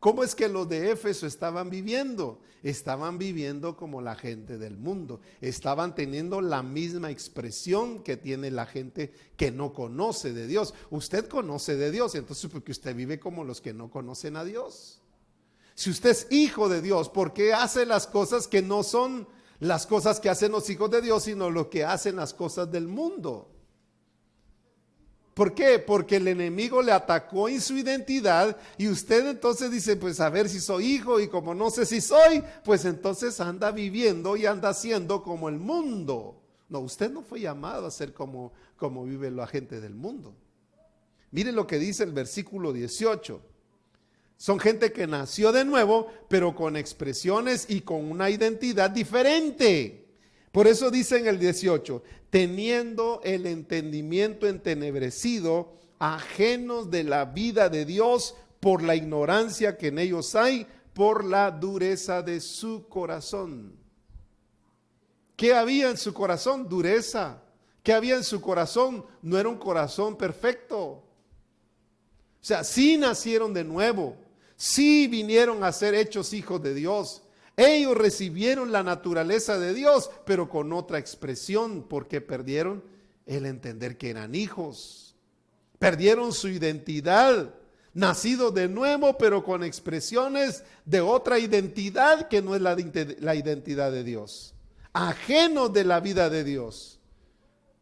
[0.00, 2.38] ¿Cómo es que los de Éfeso estaban viviendo?
[2.62, 5.20] Estaban viviendo como la gente del mundo.
[5.40, 10.74] Estaban teniendo la misma expresión que tiene la gente que no conoce de Dios.
[10.90, 15.00] Usted conoce de Dios, entonces porque usted vive como los que no conocen a Dios.
[15.74, 19.26] Si usted es hijo de Dios, ¿por qué hace las cosas que no son
[19.60, 22.88] las cosas que hacen los hijos de Dios, sino lo que hacen las cosas del
[22.88, 23.50] mundo?
[25.34, 25.80] ¿Por qué?
[25.80, 30.48] Porque el enemigo le atacó en su identidad y usted entonces dice, pues a ver
[30.48, 34.72] si soy hijo y como no sé si soy, pues entonces anda viviendo y anda
[34.72, 36.40] siendo como el mundo.
[36.68, 40.34] No, usted no fue llamado a ser como, como vive la gente del mundo.
[41.32, 43.42] Mire lo que dice el versículo 18.
[44.36, 50.06] Son gente que nació de nuevo, pero con expresiones y con una identidad diferente.
[50.52, 57.84] Por eso dice en el 18, teniendo el entendimiento entenebrecido, ajenos de la vida de
[57.84, 63.76] Dios por la ignorancia que en ellos hay, por la dureza de su corazón.
[65.36, 66.68] ¿Qué había en su corazón?
[66.68, 67.42] Dureza.
[67.82, 69.04] ¿Qué había en su corazón?
[69.20, 70.78] No era un corazón perfecto.
[70.78, 71.06] O
[72.40, 74.16] sea, sí nacieron de nuevo,
[74.56, 77.22] sí vinieron a ser hechos hijos de Dios,
[77.56, 82.82] ellos recibieron la naturaleza de Dios, pero con otra expresión, porque perdieron
[83.26, 85.14] el entender que eran hijos.
[85.78, 87.54] Perdieron su identidad,
[87.92, 92.76] nacido de nuevo, pero con expresiones de otra identidad que no es la,
[93.20, 94.54] la identidad de Dios.
[94.92, 96.98] Ajenos de la vida de Dios.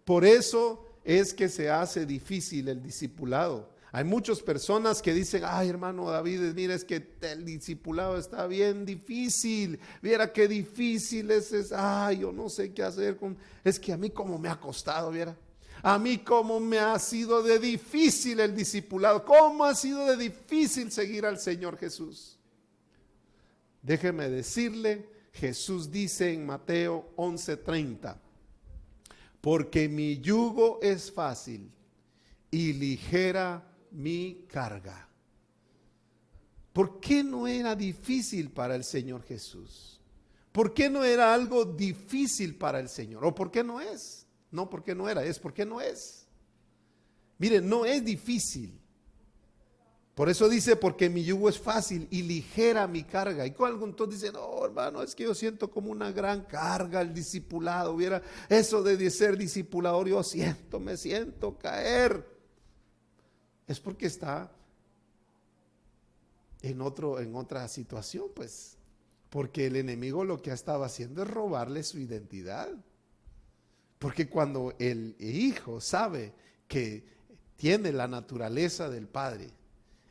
[0.05, 3.72] Por eso es que se hace difícil el discipulado.
[3.95, 8.87] Hay muchas personas que dicen, ay hermano David, mira, es que el discipulado está bien
[8.87, 9.79] difícil.
[10.01, 13.37] Viera qué difícil es, es, ay, yo no sé qué hacer con...
[13.63, 15.37] Es que a mí como me ha costado, viera.
[15.83, 19.27] A mí como me ha sido de difícil el discipulado.
[19.27, 22.39] ¿Cómo ha sido de difícil seguir al Señor Jesús?
[23.83, 28.17] Déjeme decirle, Jesús dice en Mateo 11:30,
[29.43, 31.71] porque mi yugo es fácil
[32.51, 35.09] y ligera mi carga.
[36.73, 40.01] ¿Por qué no era difícil para el Señor Jesús?
[40.53, 43.25] ¿Por qué no era algo difícil para el Señor?
[43.25, 44.27] ¿O por qué no es?
[44.51, 46.27] No porque no era, es porque no es.
[47.39, 48.79] Miren, no es difícil.
[50.15, 53.47] Por eso dice, porque mi yugo es fácil y ligera mi carga.
[53.47, 57.15] Y cuando entonces dice, no, hermano, es que yo siento como una gran carga el
[57.15, 57.95] discipulado.
[57.95, 62.32] Hubiera eso de ser discipulador, yo siento, me siento caer
[63.73, 64.53] es porque está
[66.61, 68.77] en, otro, en otra situación, pues.
[69.31, 72.69] Porque el enemigo lo que ha estado haciendo es robarle su identidad.
[73.99, 76.35] Porque cuando el hijo sabe
[76.69, 77.03] que
[77.57, 79.51] tiene la naturaleza del padre,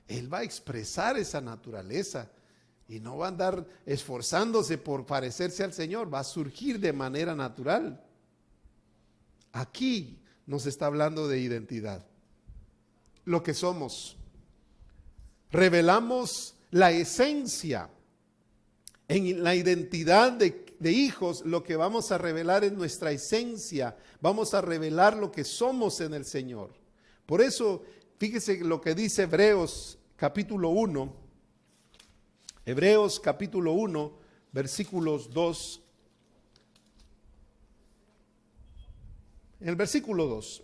[0.07, 2.31] él va a expresar esa naturaleza
[2.87, 7.35] y no va a andar esforzándose por parecerse al Señor, va a surgir de manera
[7.35, 8.03] natural.
[9.51, 12.10] Aquí nos está hablando de identidad
[13.31, 14.17] lo que somos.
[15.51, 17.89] Revelamos la esencia.
[19.07, 23.97] En la identidad de, hijos, lo que vamos a revelar es nuestra esencia.
[24.21, 26.73] Vamos a revelar lo que somos en el Señor.
[27.25, 27.83] Por eso,
[28.17, 31.21] fíjese lo que dice Hebreos capítulo 1.
[32.65, 34.13] Hebreos capítulo 1,
[34.51, 35.81] versículos 2.
[39.59, 40.63] En el versículo 2.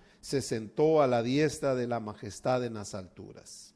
[0.21, 3.73] se sentó a la diestra de la majestad en las alturas.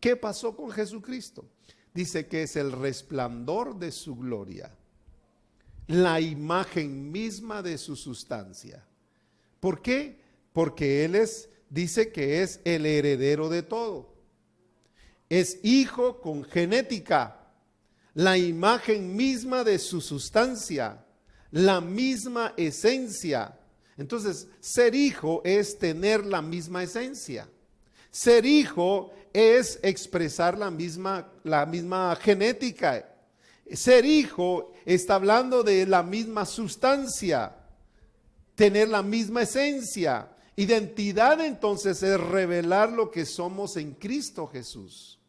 [0.00, 1.44] ¿Qué pasó con Jesucristo?
[1.92, 4.74] Dice que es el resplandor de su gloria,
[5.86, 8.84] la imagen misma de su sustancia.
[9.60, 10.20] ¿Por qué?
[10.52, 14.14] Porque Él es, dice que es el heredero de todo.
[15.28, 17.40] Es hijo con genética,
[18.14, 21.04] la imagen misma de su sustancia,
[21.50, 23.58] la misma esencia
[23.96, 27.48] entonces, ser hijo es tener la misma esencia.
[28.10, 33.08] Ser hijo es expresar la misma, la misma genética.
[33.72, 37.56] Ser hijo está hablando de la misma sustancia,
[38.54, 40.30] tener la misma esencia.
[40.56, 45.20] Identidad entonces es revelar lo que somos en Cristo Jesús.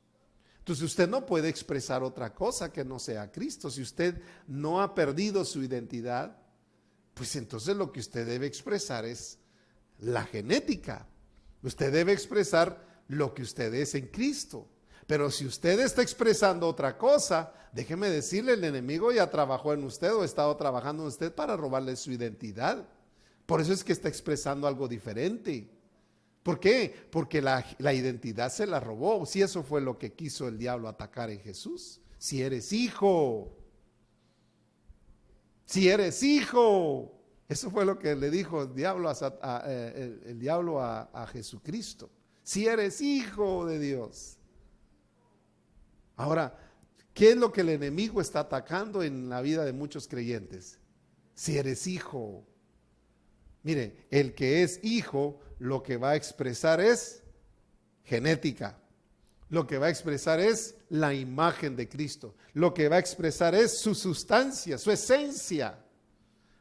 [0.59, 3.69] Entonces usted no puede expresar otra cosa que no sea Cristo.
[3.69, 6.35] Si usted no ha perdido su identidad,
[7.15, 9.39] pues entonces lo que usted debe expresar es
[9.99, 11.07] la genética.
[11.63, 14.67] Usted debe expresar lo que usted es en Cristo.
[15.07, 20.13] Pero si usted está expresando otra cosa, déjeme decirle, el enemigo ya trabajó en usted
[20.13, 22.87] o ha estado trabajando en usted para robarle su identidad.
[23.45, 25.69] Por eso es que está expresando algo diferente.
[26.43, 26.93] ¿Por qué?
[27.09, 29.25] Porque la, identidad se la robó.
[29.25, 32.01] Si eso fue lo que quiso el diablo atacar en Jesús.
[32.17, 33.55] Si eres hijo.
[35.65, 37.11] Si eres hijo.
[37.47, 40.49] Eso fue lo que le dijo el diablo a, eh,
[41.13, 42.09] a Jesucristo.
[42.41, 44.37] Si eres hijo de Dios.
[46.15, 46.57] Ahora,
[47.13, 50.79] ¿qué es lo que el enemigo está atacando en la vida de muchos creyentes?
[51.33, 52.45] Si eres hijo.
[53.63, 57.23] Mire, el que es hijo lo que va a expresar es
[58.03, 58.79] genética.
[59.49, 62.35] Lo que va a expresar es la imagen de Cristo.
[62.53, 65.79] Lo que va a expresar es su sustancia, su esencia.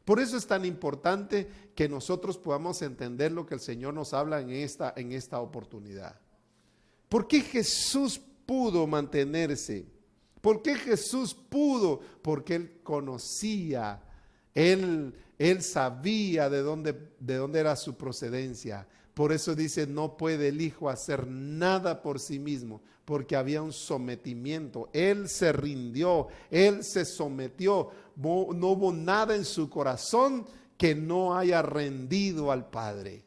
[0.05, 4.41] Por eso es tan importante que nosotros podamos entender lo que el Señor nos habla
[4.41, 6.21] en esta, en esta oportunidad.
[7.09, 9.87] ¿Por qué Jesús pudo mantenerse?
[10.41, 12.01] ¿Por qué Jesús pudo?
[12.23, 14.03] Porque Él conocía,
[14.53, 18.87] Él él sabía de dónde, de dónde era su procedencia.
[19.15, 23.73] Por eso dice, no puede el Hijo hacer nada por sí mismo, porque había un
[23.73, 24.91] sometimiento.
[24.93, 27.91] Él se rindió, Él se sometió.
[28.17, 30.45] No hubo nada en su corazón
[30.77, 33.25] que no haya rendido al Padre.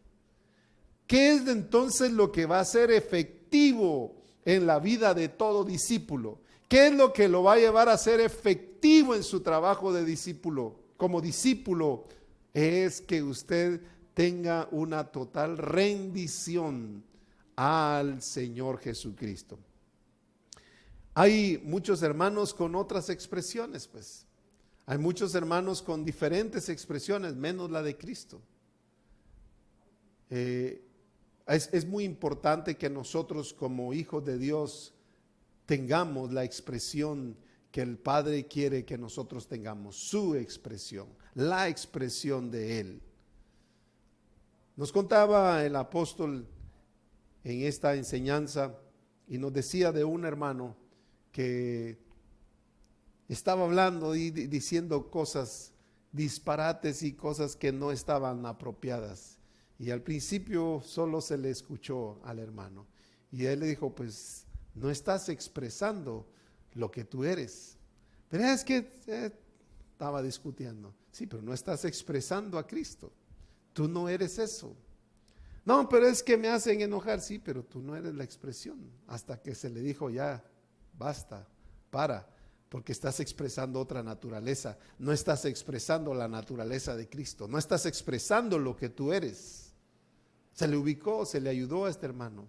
[1.07, 6.39] ¿Qué es entonces lo que va a ser efectivo en la vida de todo discípulo?
[6.67, 10.03] ¿Qué es lo que lo va a llevar a ser efectivo en su trabajo de
[10.03, 10.87] discípulo?
[10.97, 12.05] como discípulo
[12.53, 13.81] es que usted
[14.17, 17.03] tenga una total rendición
[17.55, 19.59] al Señor Jesucristo.
[21.13, 24.25] Hay muchos hermanos con otras expresiones, pues.
[24.87, 28.41] Hay muchos hermanos con diferentes expresiones, menos la de Cristo.
[30.31, 30.83] Eh,
[31.45, 34.95] es, es muy importante que nosotros como hijos de Dios
[35.67, 37.37] tengamos la expresión
[37.69, 43.01] que el Padre quiere que nosotros tengamos, su expresión, la expresión de Él.
[44.77, 46.47] Nos contaba el apóstol
[47.43, 48.77] en esta enseñanza
[49.27, 50.77] y nos decía de un hermano
[51.31, 51.97] que
[53.27, 55.73] estaba hablando y diciendo cosas
[56.11, 59.39] disparates y cosas que no estaban apropiadas.
[59.79, 62.85] Y al principio solo se le escuchó al hermano.
[63.31, 66.29] Y él le dijo, pues no estás expresando
[66.75, 67.79] lo que tú eres.
[68.29, 69.31] Pero es que eh,
[69.91, 70.93] estaba discutiendo.
[71.11, 73.11] Sí, pero no estás expresando a Cristo.
[73.77, 74.75] Tú no eres eso.
[75.63, 77.21] No, pero es que me hacen enojar.
[77.21, 78.79] Sí, pero tú no eres la expresión.
[79.05, 80.43] Hasta que se le dijo ya,
[80.97, 81.47] basta,
[81.91, 82.27] para,
[82.69, 84.79] porque estás expresando otra naturaleza.
[84.97, 87.47] No estás expresando la naturaleza de Cristo.
[87.47, 89.75] No estás expresando lo que tú eres.
[90.53, 92.47] Se le ubicó, se le ayudó a este hermano.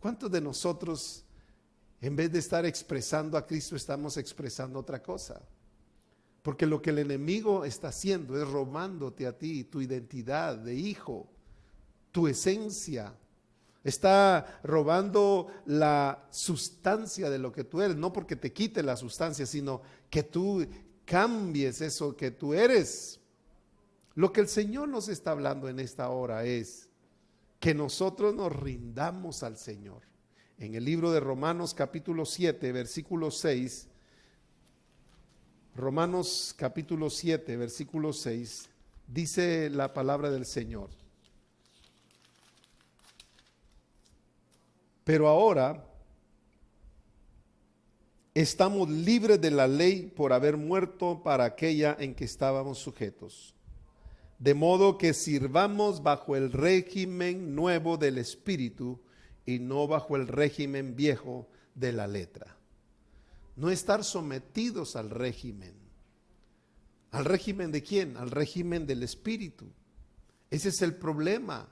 [0.00, 1.26] ¿Cuántos de nosotros
[2.00, 5.42] en vez de estar expresando a Cristo, estamos expresando otra cosa.
[6.48, 11.28] Porque lo que el enemigo está haciendo es robándote a ti tu identidad de hijo,
[12.10, 13.12] tu esencia.
[13.84, 19.44] Está robando la sustancia de lo que tú eres, no porque te quite la sustancia,
[19.44, 20.66] sino que tú
[21.04, 23.20] cambies eso que tú eres.
[24.14, 26.88] Lo que el Señor nos está hablando en esta hora es
[27.60, 30.00] que nosotros nos rindamos al Señor
[30.56, 33.88] en el libro de Romanos capítulo 7, versículo 6,
[35.78, 38.68] Romanos capítulo 7, versículo 6,
[39.06, 40.90] dice la palabra del Señor.
[45.04, 45.86] Pero ahora
[48.34, 53.54] estamos libres de la ley por haber muerto para aquella en que estábamos sujetos.
[54.40, 59.00] De modo que sirvamos bajo el régimen nuevo del Espíritu
[59.46, 62.57] y no bajo el régimen viejo de la letra.
[63.58, 65.74] No estar sometidos al régimen.
[67.10, 68.16] ¿Al régimen de quién?
[68.16, 69.66] Al régimen del espíritu.
[70.48, 71.68] Ese es el problema.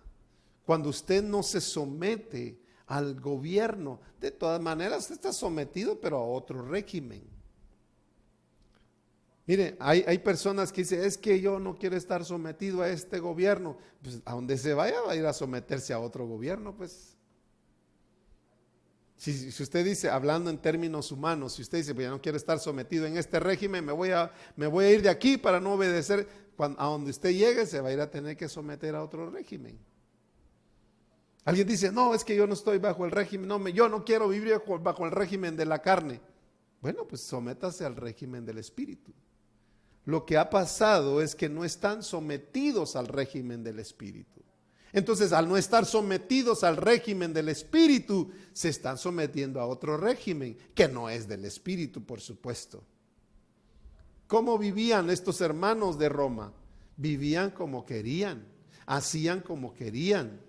[0.64, 2.58] Cuando usted no se somete
[2.88, 7.22] al gobierno, de todas maneras usted está sometido, pero a otro régimen.
[9.46, 13.20] Mire, hay, hay, personas que dicen, es que yo no quiero estar sometido a este
[13.20, 13.78] gobierno.
[14.02, 17.15] Pues a donde se vaya va a ir a someterse a otro gobierno, pues.
[19.16, 22.58] Si, usted dice, hablando en términos humanos, si usted dice, pues ya no quiero estar
[22.58, 25.72] sometido en este régimen, me voy a, me voy a ir de aquí para no
[25.72, 29.30] obedecer, a donde usted llegue se va a ir a tener que someter a otro
[29.30, 29.78] régimen.
[31.46, 34.28] Alguien dice, no, es que yo no estoy bajo el régimen, no, yo no quiero
[34.28, 36.20] vivir bajo el régimen de la carne.
[36.82, 39.12] Bueno, pues sométase al régimen del espíritu.
[40.04, 44.42] Lo que ha pasado es que no están sometidos al régimen del espíritu.
[44.96, 50.56] Entonces, al no estar sometidos al régimen del espíritu, se están sometiendo a otro régimen,
[50.74, 52.82] que no es del espíritu, por supuesto.
[54.26, 56.50] ¿Cómo vivían estos hermanos de Roma?
[56.96, 58.46] Vivían como querían,
[58.86, 60.40] hacían como querían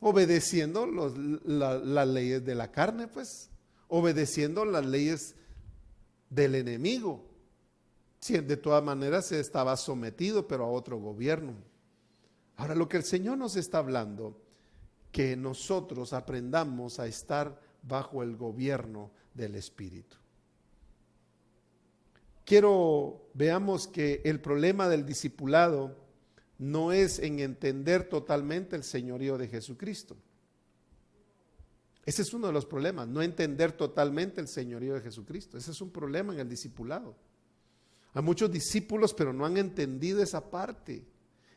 [0.00, 3.48] obedeciendo las leyes de la carne, pues,
[3.88, 5.34] obedeciendo las leyes
[6.28, 7.25] del enemigo.
[8.20, 11.54] De todas maneras se estaba sometido, pero a otro gobierno.
[12.56, 14.40] Ahora lo que el Señor nos está hablando,
[15.12, 20.16] que nosotros aprendamos a estar bajo el gobierno del Espíritu.
[22.44, 25.96] Quiero, veamos que el problema del discipulado
[26.58, 30.16] no es en entender totalmente el señorío de Jesucristo.
[32.04, 35.58] Ese es uno de los problemas, no entender totalmente el señorío de Jesucristo.
[35.58, 37.16] Ese es un problema en el discipulado.
[38.16, 41.04] Hay muchos discípulos, pero no han entendido esa parte,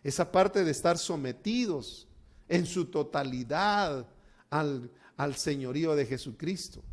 [0.03, 2.05] esa parte de estar sometidos
[2.49, 4.05] en su totalidad
[4.49, 6.84] al, al señorío de Jesucristo.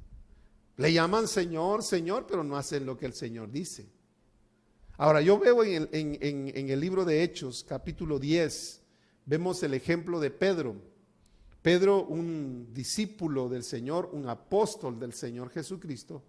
[0.77, 3.89] Le llaman Señor, Señor, pero no hacen lo que el Señor dice.
[4.99, 8.83] Ahora, yo veo en el, libro de Hechos, capítulo 10,
[9.25, 10.77] vemos el ejemplo de Pedro.
[11.61, 16.23] Pedro, un discípulo del Señor, un apóstol del Señor Jesucristo,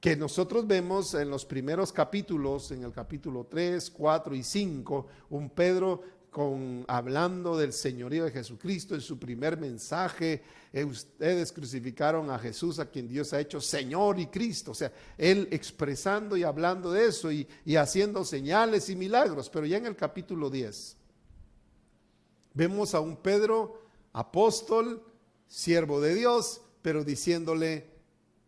[0.00, 5.50] que nosotros vemos en los primeros capítulos, en el capítulo 3, 4 y 5, un
[5.50, 10.42] Pedro con, hablando del señorío de Jesucristo en su primer mensaje.
[10.72, 14.70] Eh, ustedes crucificaron a Jesús, a quien Dios ha hecho Señor y Cristo.
[14.70, 19.50] O sea, él expresando y hablando de eso y, y haciendo señales y milagros.
[19.50, 20.96] Pero ya en el capítulo 10
[22.54, 23.82] vemos a un Pedro,
[24.14, 25.04] apóstol,
[25.46, 27.90] siervo de Dios, pero diciéndole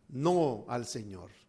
[0.08, 1.41] no al Señor.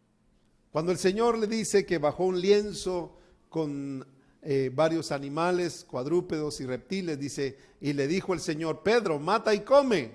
[0.74, 3.16] Cuando el Señor le dice que bajó un lienzo
[3.48, 4.04] con
[4.42, 9.60] eh, varios animales, cuadrúpedos y reptiles, dice, y le dijo el Señor, Pedro, mata y
[9.60, 10.10] come.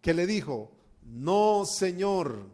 [0.00, 0.72] ¿Qué le dijo?
[1.04, 2.48] No, Señor.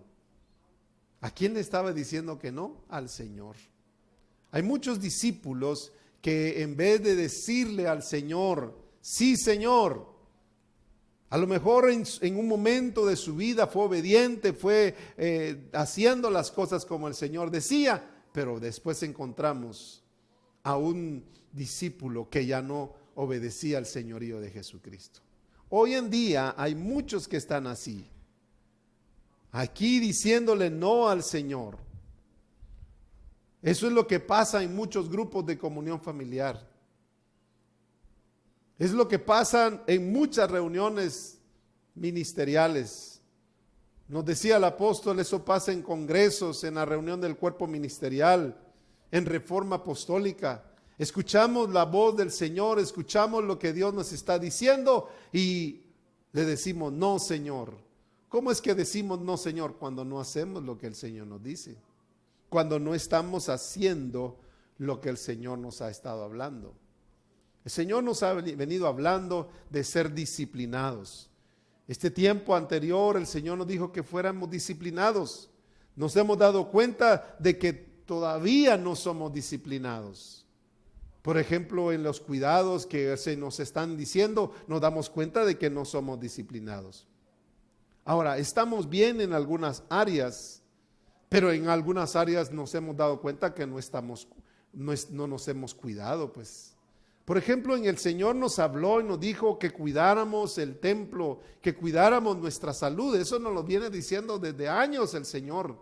[1.23, 2.85] ¿A quién le estaba diciendo que no?
[2.91, 3.57] Al Señor.
[4.51, 10.07] Hay muchos discípulos que en vez de decirle al Señor, sí, Señor,
[11.33, 16.51] a lo mejor en, un momento de su vida fue obediente, fue eh, haciendo las
[16.51, 20.05] cosas como el Señor decía, pero después encontramos
[20.63, 25.21] a un discípulo que ya no obedecía al señorío de Jesucristo.
[25.71, 28.07] Hoy en día hay muchos que están así,
[29.53, 31.79] aquí diciéndole no al Señor.
[33.63, 36.72] Eso es lo que pasa en muchos grupos de comunión familiar.
[38.79, 41.39] Es lo que pasa en muchas reuniones
[41.95, 43.21] ministeriales.
[44.09, 48.59] Nos decía el apóstol, eso pasa en congresos, en la reunión del cuerpo ministerial
[49.13, 50.65] en reforma apostólica.
[50.99, 55.83] Escuchamos la voz del Señor, escuchamos lo que Dios nos está diciendo y
[56.33, 57.75] le decimos, no, Señor.
[58.29, 61.77] ¿Cómo es que decimos no, Señor, cuando no hacemos lo que el Señor nos dice?
[62.49, 64.39] Cuando no estamos haciendo
[64.79, 66.75] lo que el Señor nos ha estado hablando.
[67.65, 71.31] El Señor nos ha venido hablando de ser disciplinados.
[71.87, 75.51] Este tiempo anterior el Señor nos dijo que fuéramos disciplinados.
[75.95, 80.45] Nos hemos dado cuenta de que todavía no somos disciplinados.
[81.23, 85.71] Por ejemplo, en los cuidados que se nos están diciendo, nos damos cuenta de que
[85.71, 87.07] no somos disciplinados.
[88.05, 90.63] Ahora, estamos bien en algunas áreas,
[91.29, 94.27] pero en algunas áreas nos hemos dado cuenta que no estamos,
[94.73, 96.72] no, no nos hemos cuidado, pues.
[97.25, 101.75] Por ejemplo, en el Señor nos habló y nos dijo que cuidáramos el templo, que
[101.75, 103.15] cuidáramos nuestra salud.
[103.15, 105.77] Eso nos lo viene diciendo desde años el Señor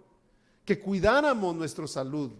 [0.64, 2.32] que cuidáramos nuestra salud.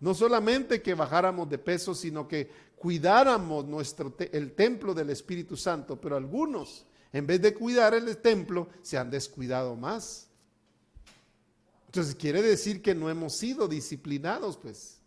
[0.00, 6.00] No solamente que bajáramos de peso, sino que cuidáramos nuestro el templo del Espíritu Santo.
[6.00, 10.26] Pero algunos, en vez de cuidar el templo, se han descuidado más.
[11.86, 14.99] Entonces quiere decir que no hemos sido disciplinados, pues.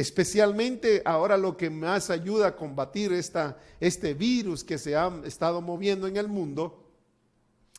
[0.00, 5.60] Especialmente ahora lo que más ayuda a combatir esta, este virus que se ha estado
[5.60, 6.90] moviendo en el mundo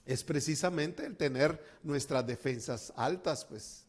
[0.06, 3.88] es precisamente el tener nuestras defensas altas, pues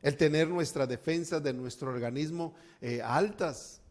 [0.00, 3.82] el tener nuestra defensa de nuestro organismo eh, altas.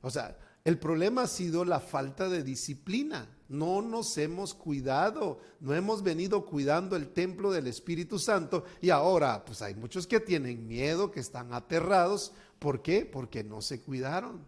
[0.00, 3.28] O sea, el problema ha sido la falta de disciplina.
[3.58, 9.44] No nos hemos cuidado, no hemos venido cuidando el templo del Espíritu Santo y ahora
[9.44, 12.32] pues hay muchos que tienen miedo, que están aterrados.
[12.58, 13.06] ¿Por qué?
[13.06, 14.44] Porque no se cuidaron.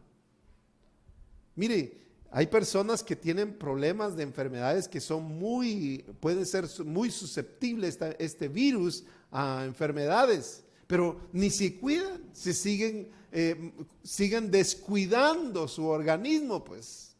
[1.54, 7.98] Mire, hay personas que tienen problemas de enfermedades que son muy, pueden ser muy susceptibles
[8.18, 16.62] este virus a enfermedades, pero ni se cuidan, se siguen, eh, siguen descuidando su organismo,
[16.62, 17.15] pues.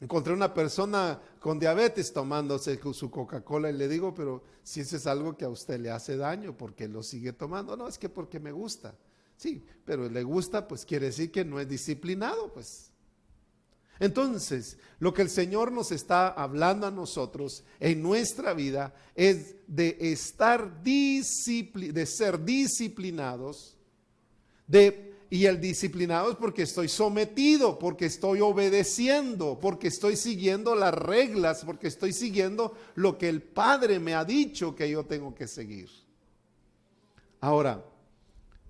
[0.00, 5.06] Encontré una persona con diabetes tomándose su Coca-Cola y le digo, pero si eso es
[5.06, 7.76] algo que a usted le hace daño, porque lo sigue tomando?
[7.76, 8.94] No, es que porque me gusta.
[9.36, 12.90] Sí, pero le gusta, pues quiere decir que no es disciplinado, pues.
[13.98, 19.98] Entonces, lo que el Señor nos está hablando a nosotros en nuestra vida es de
[20.00, 21.22] estar de
[22.06, 23.76] ser disciplinados,
[24.66, 30.92] de y el disciplinado es porque estoy sometido, porque estoy obedeciendo, porque estoy siguiendo las
[30.92, 35.46] reglas, porque estoy siguiendo lo que el Padre me ha dicho que yo tengo que
[35.46, 35.88] seguir.
[37.40, 37.84] Ahora,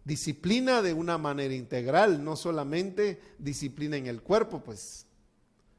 [0.04, 5.06] disciplina de una manera integral, no solamente disciplina en el cuerpo, pues,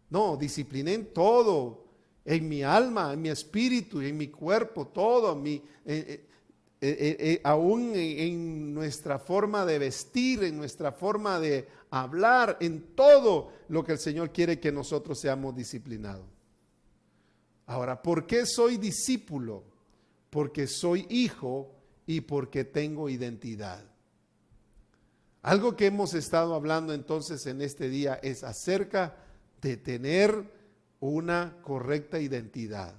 [0.10, 1.86] no, disciplina en todo,
[2.26, 6.26] en mi alma, en mi espíritu, en mi cuerpo, todo, mi, eh,
[6.84, 12.96] eh, eh, eh, aún en nuestra forma de vestir, en nuestra forma de hablar, en
[12.96, 16.26] todo lo que el Señor quiere que nosotros seamos disciplinados.
[17.68, 19.64] Ahora, ¿por qué soy discípulo?
[20.32, 21.72] Porque soy hijo
[22.08, 23.86] y porque tengo identidad.
[25.44, 29.18] Algo que hemos estado hablando entonces en este día es acerca
[29.62, 30.52] de tener
[31.00, 32.96] una correcta identidad.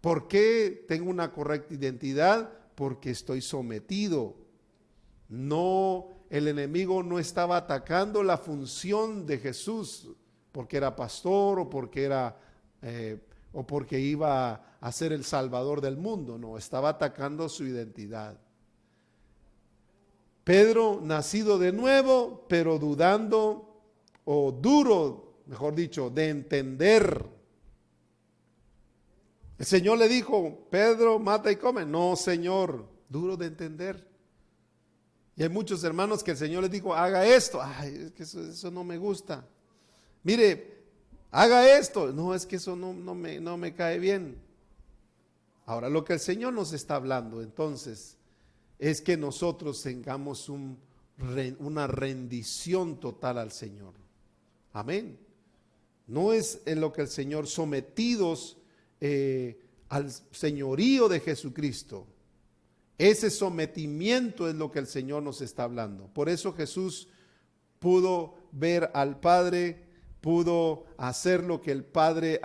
[0.00, 2.63] ¿Por qué tengo una correcta identidad?
[2.74, 4.36] Porque estoy sometido.
[5.28, 10.08] No, el enemigo no estaba atacando la función de Jesús
[10.52, 12.36] porque era pastor o porque era
[12.82, 13.18] eh,
[13.52, 16.38] o porque iba a ser el salvador del mundo.
[16.38, 18.38] No, estaba atacando su identidad.
[20.44, 23.80] Pedro, nacido de nuevo, pero dudando
[24.24, 27.24] o duro, mejor dicho, de entender
[29.58, 31.84] el Señor le dijo, Pedro, mata y come.
[31.84, 34.06] No, Señor, duro de entender.
[35.36, 37.60] Y hay muchos hermanos que el Señor les dijo, haga esto.
[37.62, 39.46] Ay, es que eso, no me gusta.
[40.22, 40.82] Mire,
[41.30, 42.12] haga esto.
[42.12, 44.40] No, es que eso no, no, me, no me cae bien.
[45.66, 48.18] Ahora, lo que el Señor nos está hablando entonces
[48.78, 50.78] es que nosotros tengamos un,
[51.58, 53.94] una rendición total al Señor.
[54.72, 55.18] Amén.
[56.06, 58.58] No es en lo que el Señor sometidos
[59.06, 62.06] eh, al señorío de Jesucristo.
[62.96, 66.06] Ese sometimiento es lo que el Señor nos está hablando.
[66.06, 67.08] Por eso Jesús
[67.80, 69.84] pudo ver al Padre,
[70.22, 72.40] pudo hacer lo que el Padre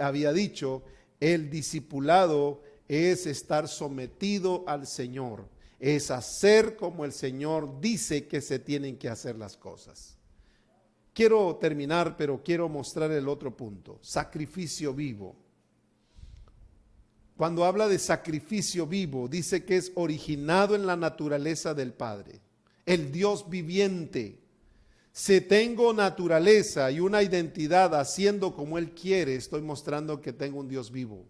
[0.00, 0.82] había dicho.
[1.18, 5.48] El discipulado es estar sometido al Señor,
[5.80, 10.18] es hacer como el Señor dice que se tienen que hacer las cosas.
[11.14, 15.41] Quiero terminar, pero quiero mostrar el otro punto, sacrificio vivo.
[17.36, 22.40] Cuando habla de sacrificio vivo, dice que es originado en la naturaleza del Padre,
[22.86, 24.38] el Dios viviente.
[25.12, 30.68] Si tengo naturaleza y una identidad haciendo como Él quiere, estoy mostrando que tengo un
[30.68, 31.24] Dios vivo.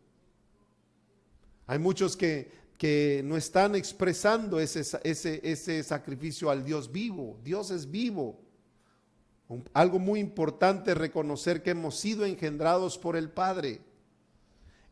[1.67, 7.39] Hay muchos que, que no están expresando ese, ese, ese sacrificio al Dios vivo.
[7.43, 8.41] Dios es vivo.
[9.73, 13.81] Algo muy importante reconocer que hemos sido engendrados por el Padre.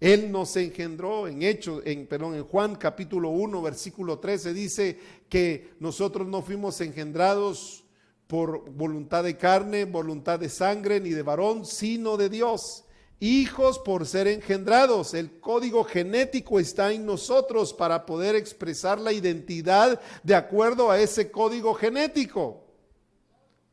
[0.01, 4.99] Él nos engendró en hecho, en, perdón, en Juan capítulo 1, versículo 13 dice
[5.29, 7.85] que nosotros no fuimos engendrados
[8.27, 12.85] por voluntad de carne, voluntad de sangre, ni de varón, sino de Dios.
[13.19, 15.13] Hijos por ser engendrados.
[15.13, 21.31] El código genético está en nosotros para poder expresar la identidad de acuerdo a ese
[21.31, 22.65] código genético.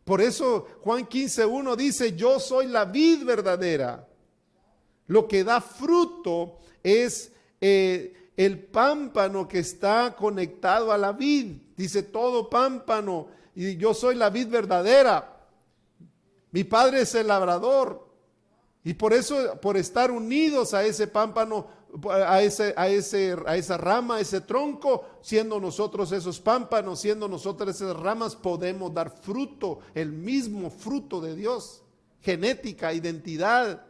[0.04, 4.07] Por eso Juan 15.1 dice, yo soy la vid verdadera
[5.08, 11.58] lo que da fruto es eh, el pámpano que está conectado a la vid.
[11.76, 15.38] Dice todo pámpano y yo soy la vid verdadera.
[16.51, 18.08] Mi padre es el labrador.
[18.84, 21.68] Y por eso, por estar unidos a ese pámpano,
[22.10, 27.28] a, ese, a, ese, a esa rama, a ese tronco, siendo nosotros esos pámpanos, siendo
[27.28, 31.82] nosotros esas ramas, podemos dar fruto, el mismo fruto de Dios,
[32.22, 33.87] genética, identidad.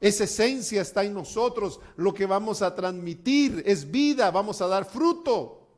[0.00, 1.80] Esa esencia está en nosotros.
[1.96, 5.68] Lo que vamos a transmitir es vida, vamos a dar fruto,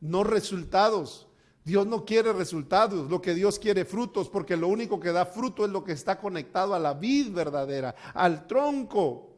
[0.00, 1.26] no resultados.
[1.64, 5.64] Dios no quiere resultados, lo que Dios quiere frutos, porque lo único que da fruto
[5.64, 9.30] es lo que está conectado a la vid verdadera, al tronco.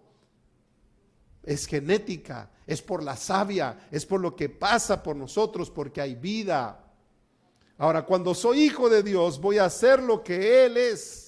[1.44, 6.16] Es genética, es por la savia, es por lo que pasa por nosotros, porque hay
[6.16, 6.84] vida.
[7.78, 11.25] Ahora, cuando soy hijo de Dios, voy a hacer lo que Él es.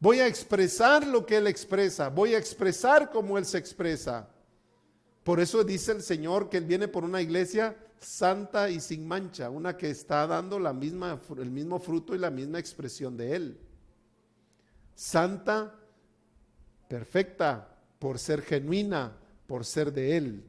[0.00, 2.08] Voy a expresar lo que Él expresa.
[2.08, 4.28] Voy a expresar como Él se expresa.
[5.22, 9.50] Por eso dice el Señor que Él viene por una iglesia santa y sin mancha,
[9.50, 13.60] una que está dando el mismo fruto y la misma expresión de Él.
[14.94, 15.74] Santa,
[16.88, 19.12] perfecta, por ser genuina,
[19.46, 20.44] por ser de Él.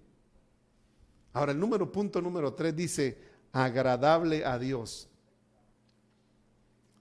[1.34, 3.18] Ahora el número punto número tres dice,
[3.52, 5.10] agradable a Dios.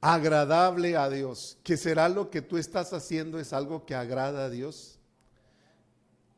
[0.00, 1.58] Agradable a Dios.
[1.62, 3.38] ¿Qué será lo que tú estás haciendo?
[3.38, 4.98] ¿Es algo que agrada a Dios?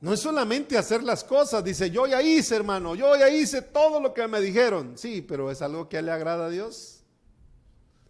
[0.01, 4.01] No es solamente hacer las cosas, dice, yo ya hice, hermano, yo ya hice todo
[4.01, 4.99] lo que me dijeron.
[4.99, 7.05] Sí, pero es algo que le agrada a Dios.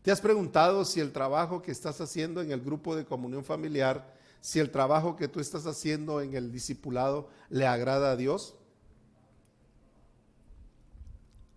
[0.01, 4.11] ¿Te has preguntado si el trabajo que estás haciendo en el grupo de comunión familiar,
[4.41, 8.55] si el trabajo que tú estás haciendo en el discipulado le agrada a Dios?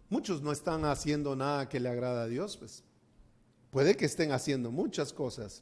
[0.09, 2.83] Muchos no están haciendo nada que le agrada a Dios, pues.
[3.75, 5.61] Puede que estén haciendo muchas cosas.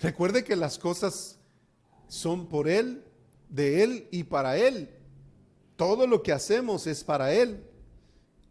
[0.00, 1.38] Recuerde que las cosas
[2.08, 3.04] son por Él,
[3.50, 4.88] de Él y para Él.
[5.76, 7.62] Todo lo que hacemos es para Él.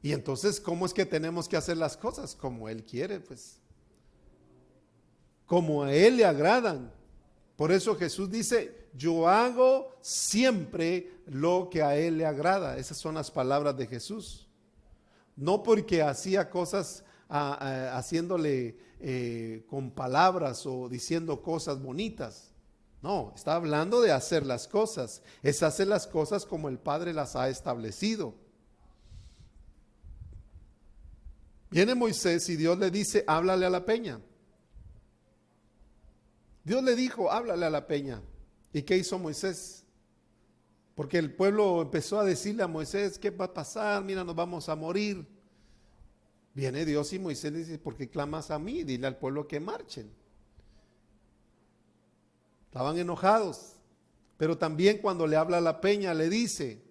[0.03, 2.36] Y entonces, ¿cómo es que tenemos que hacer las cosas?
[2.36, 3.57] Como Él quiere, pues.
[5.47, 6.93] Como a Él le agradan.
[7.55, 12.78] Por eso Jesús dice, yo hago siempre lo que a Él le agrada.
[12.78, 14.47] Esas son las palabras de Jesús.
[15.36, 22.55] No porque hacía cosas haciéndole eh, con palabras o diciendo cosas bonitas
[23.05, 25.21] no, está hablando de hacer las cosas.
[25.43, 28.34] Es hacer las cosas como el Padre las ha establecido.
[31.69, 34.19] Viene Moisés y Dios le dice, háblale a la peña.
[36.63, 38.23] Dios le dijo, háblale a la peña.
[38.73, 39.86] ¿Y qué hizo Moisés?
[40.95, 44.03] Porque el pueblo empezó a decirle a Moisés, ¿qué va a pasar?
[44.03, 45.28] Mira, nos vamos a morir.
[46.56, 48.84] Viene Dios y Moisés le dice, ¿por qué clamas a mí?
[48.84, 50.10] Dile al pueblo que marchen.
[52.68, 53.74] Estaban enojados.
[54.38, 56.82] Pero también cuando le habla a la peña le dice,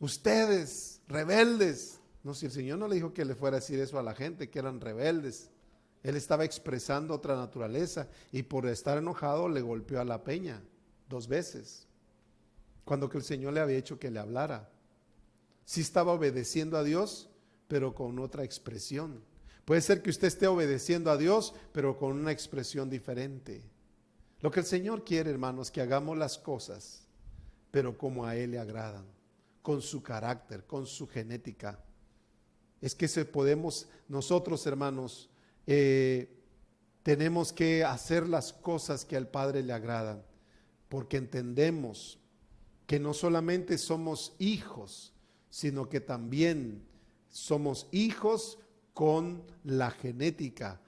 [0.00, 2.00] ustedes rebeldes.
[2.24, 4.14] No, si el Señor no le dijo que le fuera a decir eso a la
[4.14, 5.50] gente, que eran rebeldes.
[6.02, 10.60] Él estaba expresando otra naturaleza y por estar enojado le golpeó a la peña
[11.08, 11.86] dos veces.
[12.84, 14.68] Cuando que el Señor le había hecho que le hablara.
[15.64, 17.28] Sí estaba obedeciendo a Dios,
[17.72, 19.24] pero con otra expresión.
[19.64, 23.64] Puede ser que usted esté obedeciendo a Dios, pero con una expresión diferente.
[24.40, 27.06] Lo que el Señor quiere, hermanos, que hagamos las cosas,
[27.70, 29.06] pero como a Él le agradan,
[29.62, 31.82] con su carácter, con su genética.
[32.82, 35.30] Es que se podemos, nosotros, hermanos,
[35.66, 36.28] eh,
[37.02, 40.22] tenemos que hacer las cosas que al Padre le agradan,
[40.90, 42.18] porque entendemos
[42.86, 45.14] que no solamente somos hijos,
[45.48, 46.91] sino que también
[47.32, 48.58] somos hijos
[48.92, 50.80] con la genética,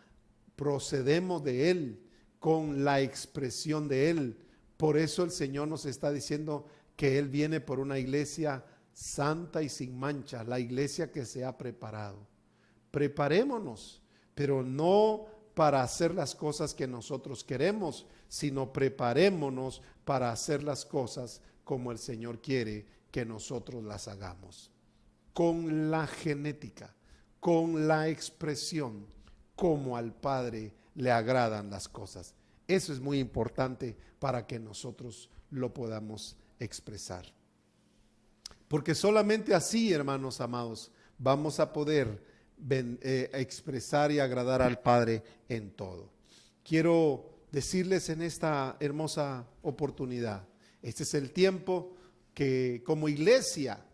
[0.54, 2.06] procedemos de Él,
[2.38, 4.38] con la expresión de Él.
[4.76, 6.66] Por eso el Señor nos está diciendo
[6.96, 11.56] que Él viene por una iglesia santa y sin mancha, la iglesia que se ha
[11.56, 12.28] preparado.
[12.90, 14.02] Preparémonos,
[14.34, 15.24] pero no
[15.54, 21.98] para hacer las cosas que nosotros queremos, sino preparémonos para hacer las cosas como el
[21.98, 24.73] Señor quiere que nosotros las hagamos.
[25.34, 26.94] Con la genética,
[27.40, 29.06] con la expresión,
[29.54, 32.34] como al Padre le agradan las cosas.
[32.66, 37.26] Eso es muy importante para que nosotros lo podamos expresar.
[38.68, 42.24] Porque solamente así, hermanos amados, vamos a poder
[42.70, 46.10] eh, expresar y agradar al Padre en todo.
[46.62, 50.48] Quiero decirles en esta hermosa oportunidad,
[50.82, 51.94] este es el tiempo
[52.32, 53.84] que como iglesia,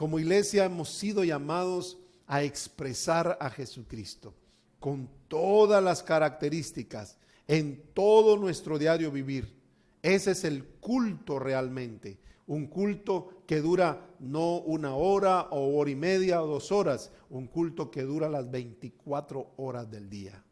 [0.00, 4.32] como iglesia hemos sido llamados a expresar a Jesucristo
[4.78, 9.54] con todas las características en todo nuestro diario vivir.
[10.00, 12.18] Ese es el culto realmente.
[12.46, 17.46] Un culto que dura no una hora o hora y media o dos horas, un
[17.46, 20.42] culto que dura las 24 horas del día.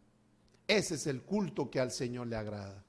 [0.67, 2.85] Ese es el culto que al Señor le agrada.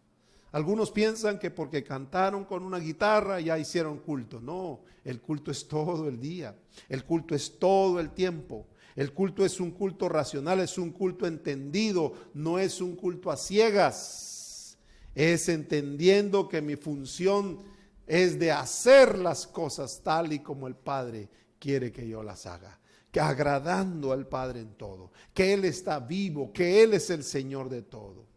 [0.51, 4.41] Algunos piensan que porque cantaron con una guitarra ya hicieron culto.
[4.41, 6.55] No, el culto es todo el día.
[6.87, 8.67] El culto es todo el tiempo.
[8.95, 13.37] El culto es un culto racional, es un culto entendido, no es un culto a
[13.37, 14.77] ciegas.
[15.13, 17.59] Es entendiendo que mi función
[18.07, 21.29] es de hacer las cosas tal y como el Padre
[21.59, 22.79] quiere que yo las haga.
[23.11, 27.69] Que agradando al Padre en todo, que Él está vivo, que Él es el Señor
[27.69, 28.28] de todo.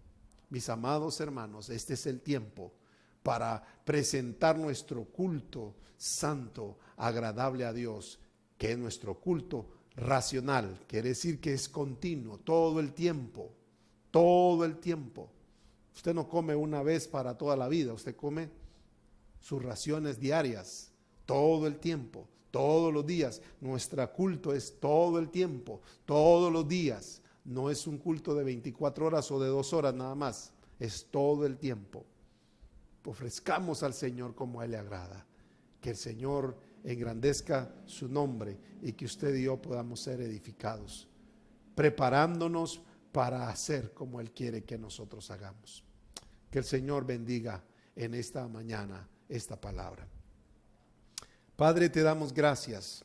[0.53, 2.75] Mis amados hermanos, este es el tiempo
[3.23, 8.21] para presentar nuestro culto santo, agradable a Dios
[8.59, 13.51] que es nuestro culto racional, quiere decir que es continuo, todo el tiempo,
[14.11, 15.31] todo el tiempo.
[15.95, 18.51] Usted no come una vez para toda la vida, usted come
[19.41, 20.93] sus raciones diarias,
[21.25, 23.41] todo el tiempo, todos los días.
[23.63, 27.22] Nuestro culto es todo el tiempo, todos los días.
[27.45, 31.45] No es un culto de 24 horas o de dos horas nada más, es todo
[31.47, 32.05] el tiempo.
[33.05, 35.27] Ofrezcamos al Señor como Él le agrada.
[35.81, 41.09] Que el Señor engrandezca su nombre y que usted y yo podamos ser edificados,
[41.75, 45.85] preparándonos para hacer como Él quiere que nosotros hagamos.
[46.51, 47.63] Que el Señor bendiga
[47.97, 50.07] en esta mañana esta palabra.
[51.57, 53.05] Padre, te damos gracias.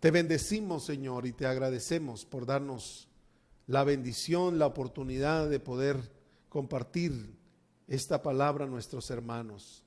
[0.00, 3.06] Te bendecimos, Señor, y te agradecemos por darnos
[3.66, 6.10] la bendición, la oportunidad de poder
[6.48, 7.36] compartir
[7.86, 9.84] esta palabra a nuestros hermanos.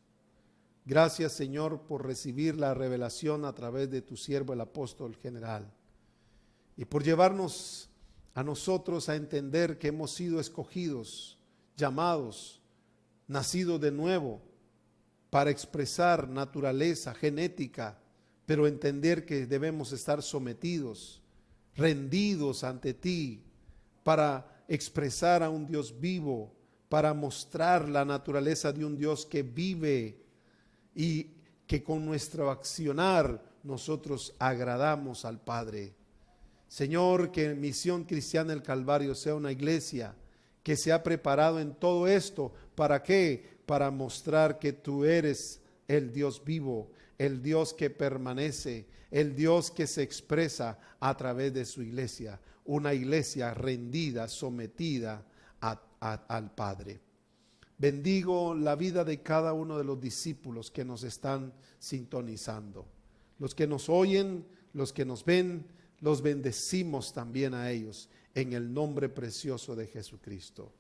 [0.85, 5.73] Gracias, Señor, por recibir la revelación a través de tu siervo, el apóstol general,
[6.77, 7.89] y por llevarnos
[8.35, 11.39] a nosotros a entender que hemos sido escogidos,
[11.75, 12.61] llamados,
[13.27, 14.43] nacidos de nuevo,
[15.31, 17.97] para expresar naturaleza genética,
[18.45, 21.21] pero entender que debemos estar sometidos,
[21.75, 23.43] rendidos ante ti,
[24.03, 26.53] para expresar a un Dios vivo,
[26.89, 30.21] para mostrar la naturaleza de un Dios que vive
[30.93, 31.31] y
[31.65, 35.95] que con nuestro accionar nosotros agradamos al Padre.
[36.67, 40.15] Señor, que Misión Cristiana del Calvario sea una iglesia
[40.63, 42.53] que se ha preparado en todo esto.
[42.75, 43.59] ¿Para qué?
[43.65, 49.87] Para mostrar que tú eres el Dios vivo, el Dios que permanece, el Dios que
[49.87, 52.39] se expresa a través de su iglesia.
[52.65, 55.25] Una iglesia rendida, sometida
[55.59, 57.01] al Padre.
[57.77, 62.85] Bendigo la vida de cada uno de los discípulos que nos están sintonizando.
[63.39, 65.65] Los que nos oyen, los que nos ven,
[65.99, 70.71] los bendecimos también a ellos en el nombre precioso de Jesucristo.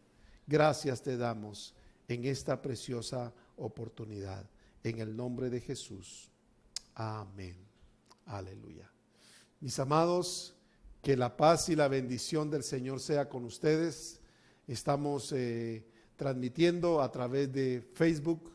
[0.47, 1.73] Gracias te damos
[2.07, 4.45] en esta preciosa oportunidad.
[4.83, 6.29] En el nombre de Jesús.
[6.93, 7.55] Amén.
[8.25, 8.91] Aleluya.
[9.59, 10.55] Mis amados,
[11.01, 14.19] que la paz y la bendición del Señor sea con ustedes.
[14.67, 15.31] Estamos...
[15.31, 18.51] Eh, transmitiendo a través de Facebook,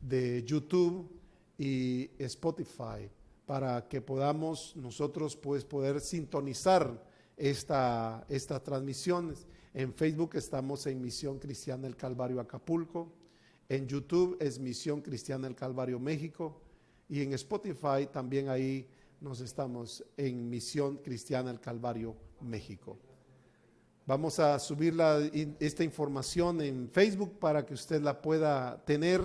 [0.00, 1.10] de YouTube
[1.58, 3.10] y Spotify
[3.46, 7.02] para que podamos nosotros pues poder sintonizar
[7.36, 9.46] esta, estas transmisiones.
[9.72, 13.12] En Facebook estamos en Misión Cristiana del Calvario Acapulco,
[13.68, 16.60] en YouTube es Misión Cristiana del Calvario México
[17.08, 18.88] y en Spotify también ahí
[19.20, 22.98] nos estamos en Misión Cristiana del Calvario México.
[24.06, 24.94] Vamos a subir
[25.60, 29.22] esta información en Facebook para que usted la pueda tener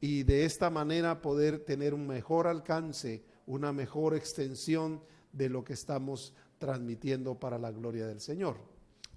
[0.00, 5.74] y de esta manera poder tener un mejor alcance, una mejor extensión de lo que
[5.74, 8.56] estamos transmitiendo para la gloria del Señor.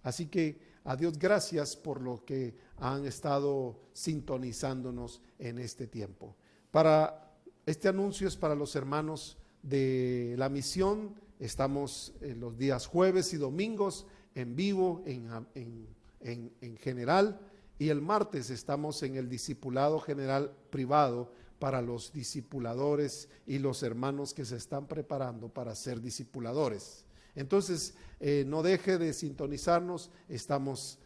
[0.03, 6.35] Así que a Dios gracias por lo que han estado sintonizándonos en este tiempo.
[6.71, 7.33] Para
[7.65, 11.15] este anuncio es para los hermanos de la misión.
[11.39, 14.05] Estamos en los días jueves y domingos
[14.35, 17.39] en vivo, en, general,
[17.79, 24.33] y el martes estamos en el discipulado general privado para los discipuladores y los hermanos
[24.33, 27.04] que se están preparando para ser discipuladores.
[27.35, 30.99] Entonces, eh, no deje de sintonizarnos, estamos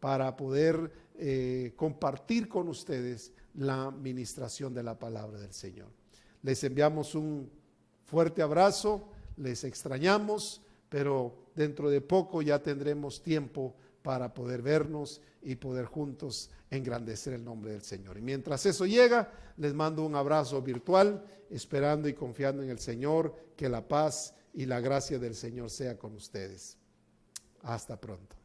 [0.00, 5.88] para poder eh, compartir con ustedes la ministración de la palabra del Señor.
[6.42, 7.50] Les enviamos un
[8.04, 15.56] fuerte abrazo, les extrañamos, pero dentro de poco ya tendremos tiempo para poder vernos y
[15.56, 18.18] poder juntos engrandecer el nombre del Señor.
[18.18, 23.34] Y mientras eso llega, les mando un abrazo virtual, esperando y confiando en el Señor,
[23.56, 26.78] que la paz y la gracia del Señor sea con ustedes.
[27.62, 28.36] Hasta pronto.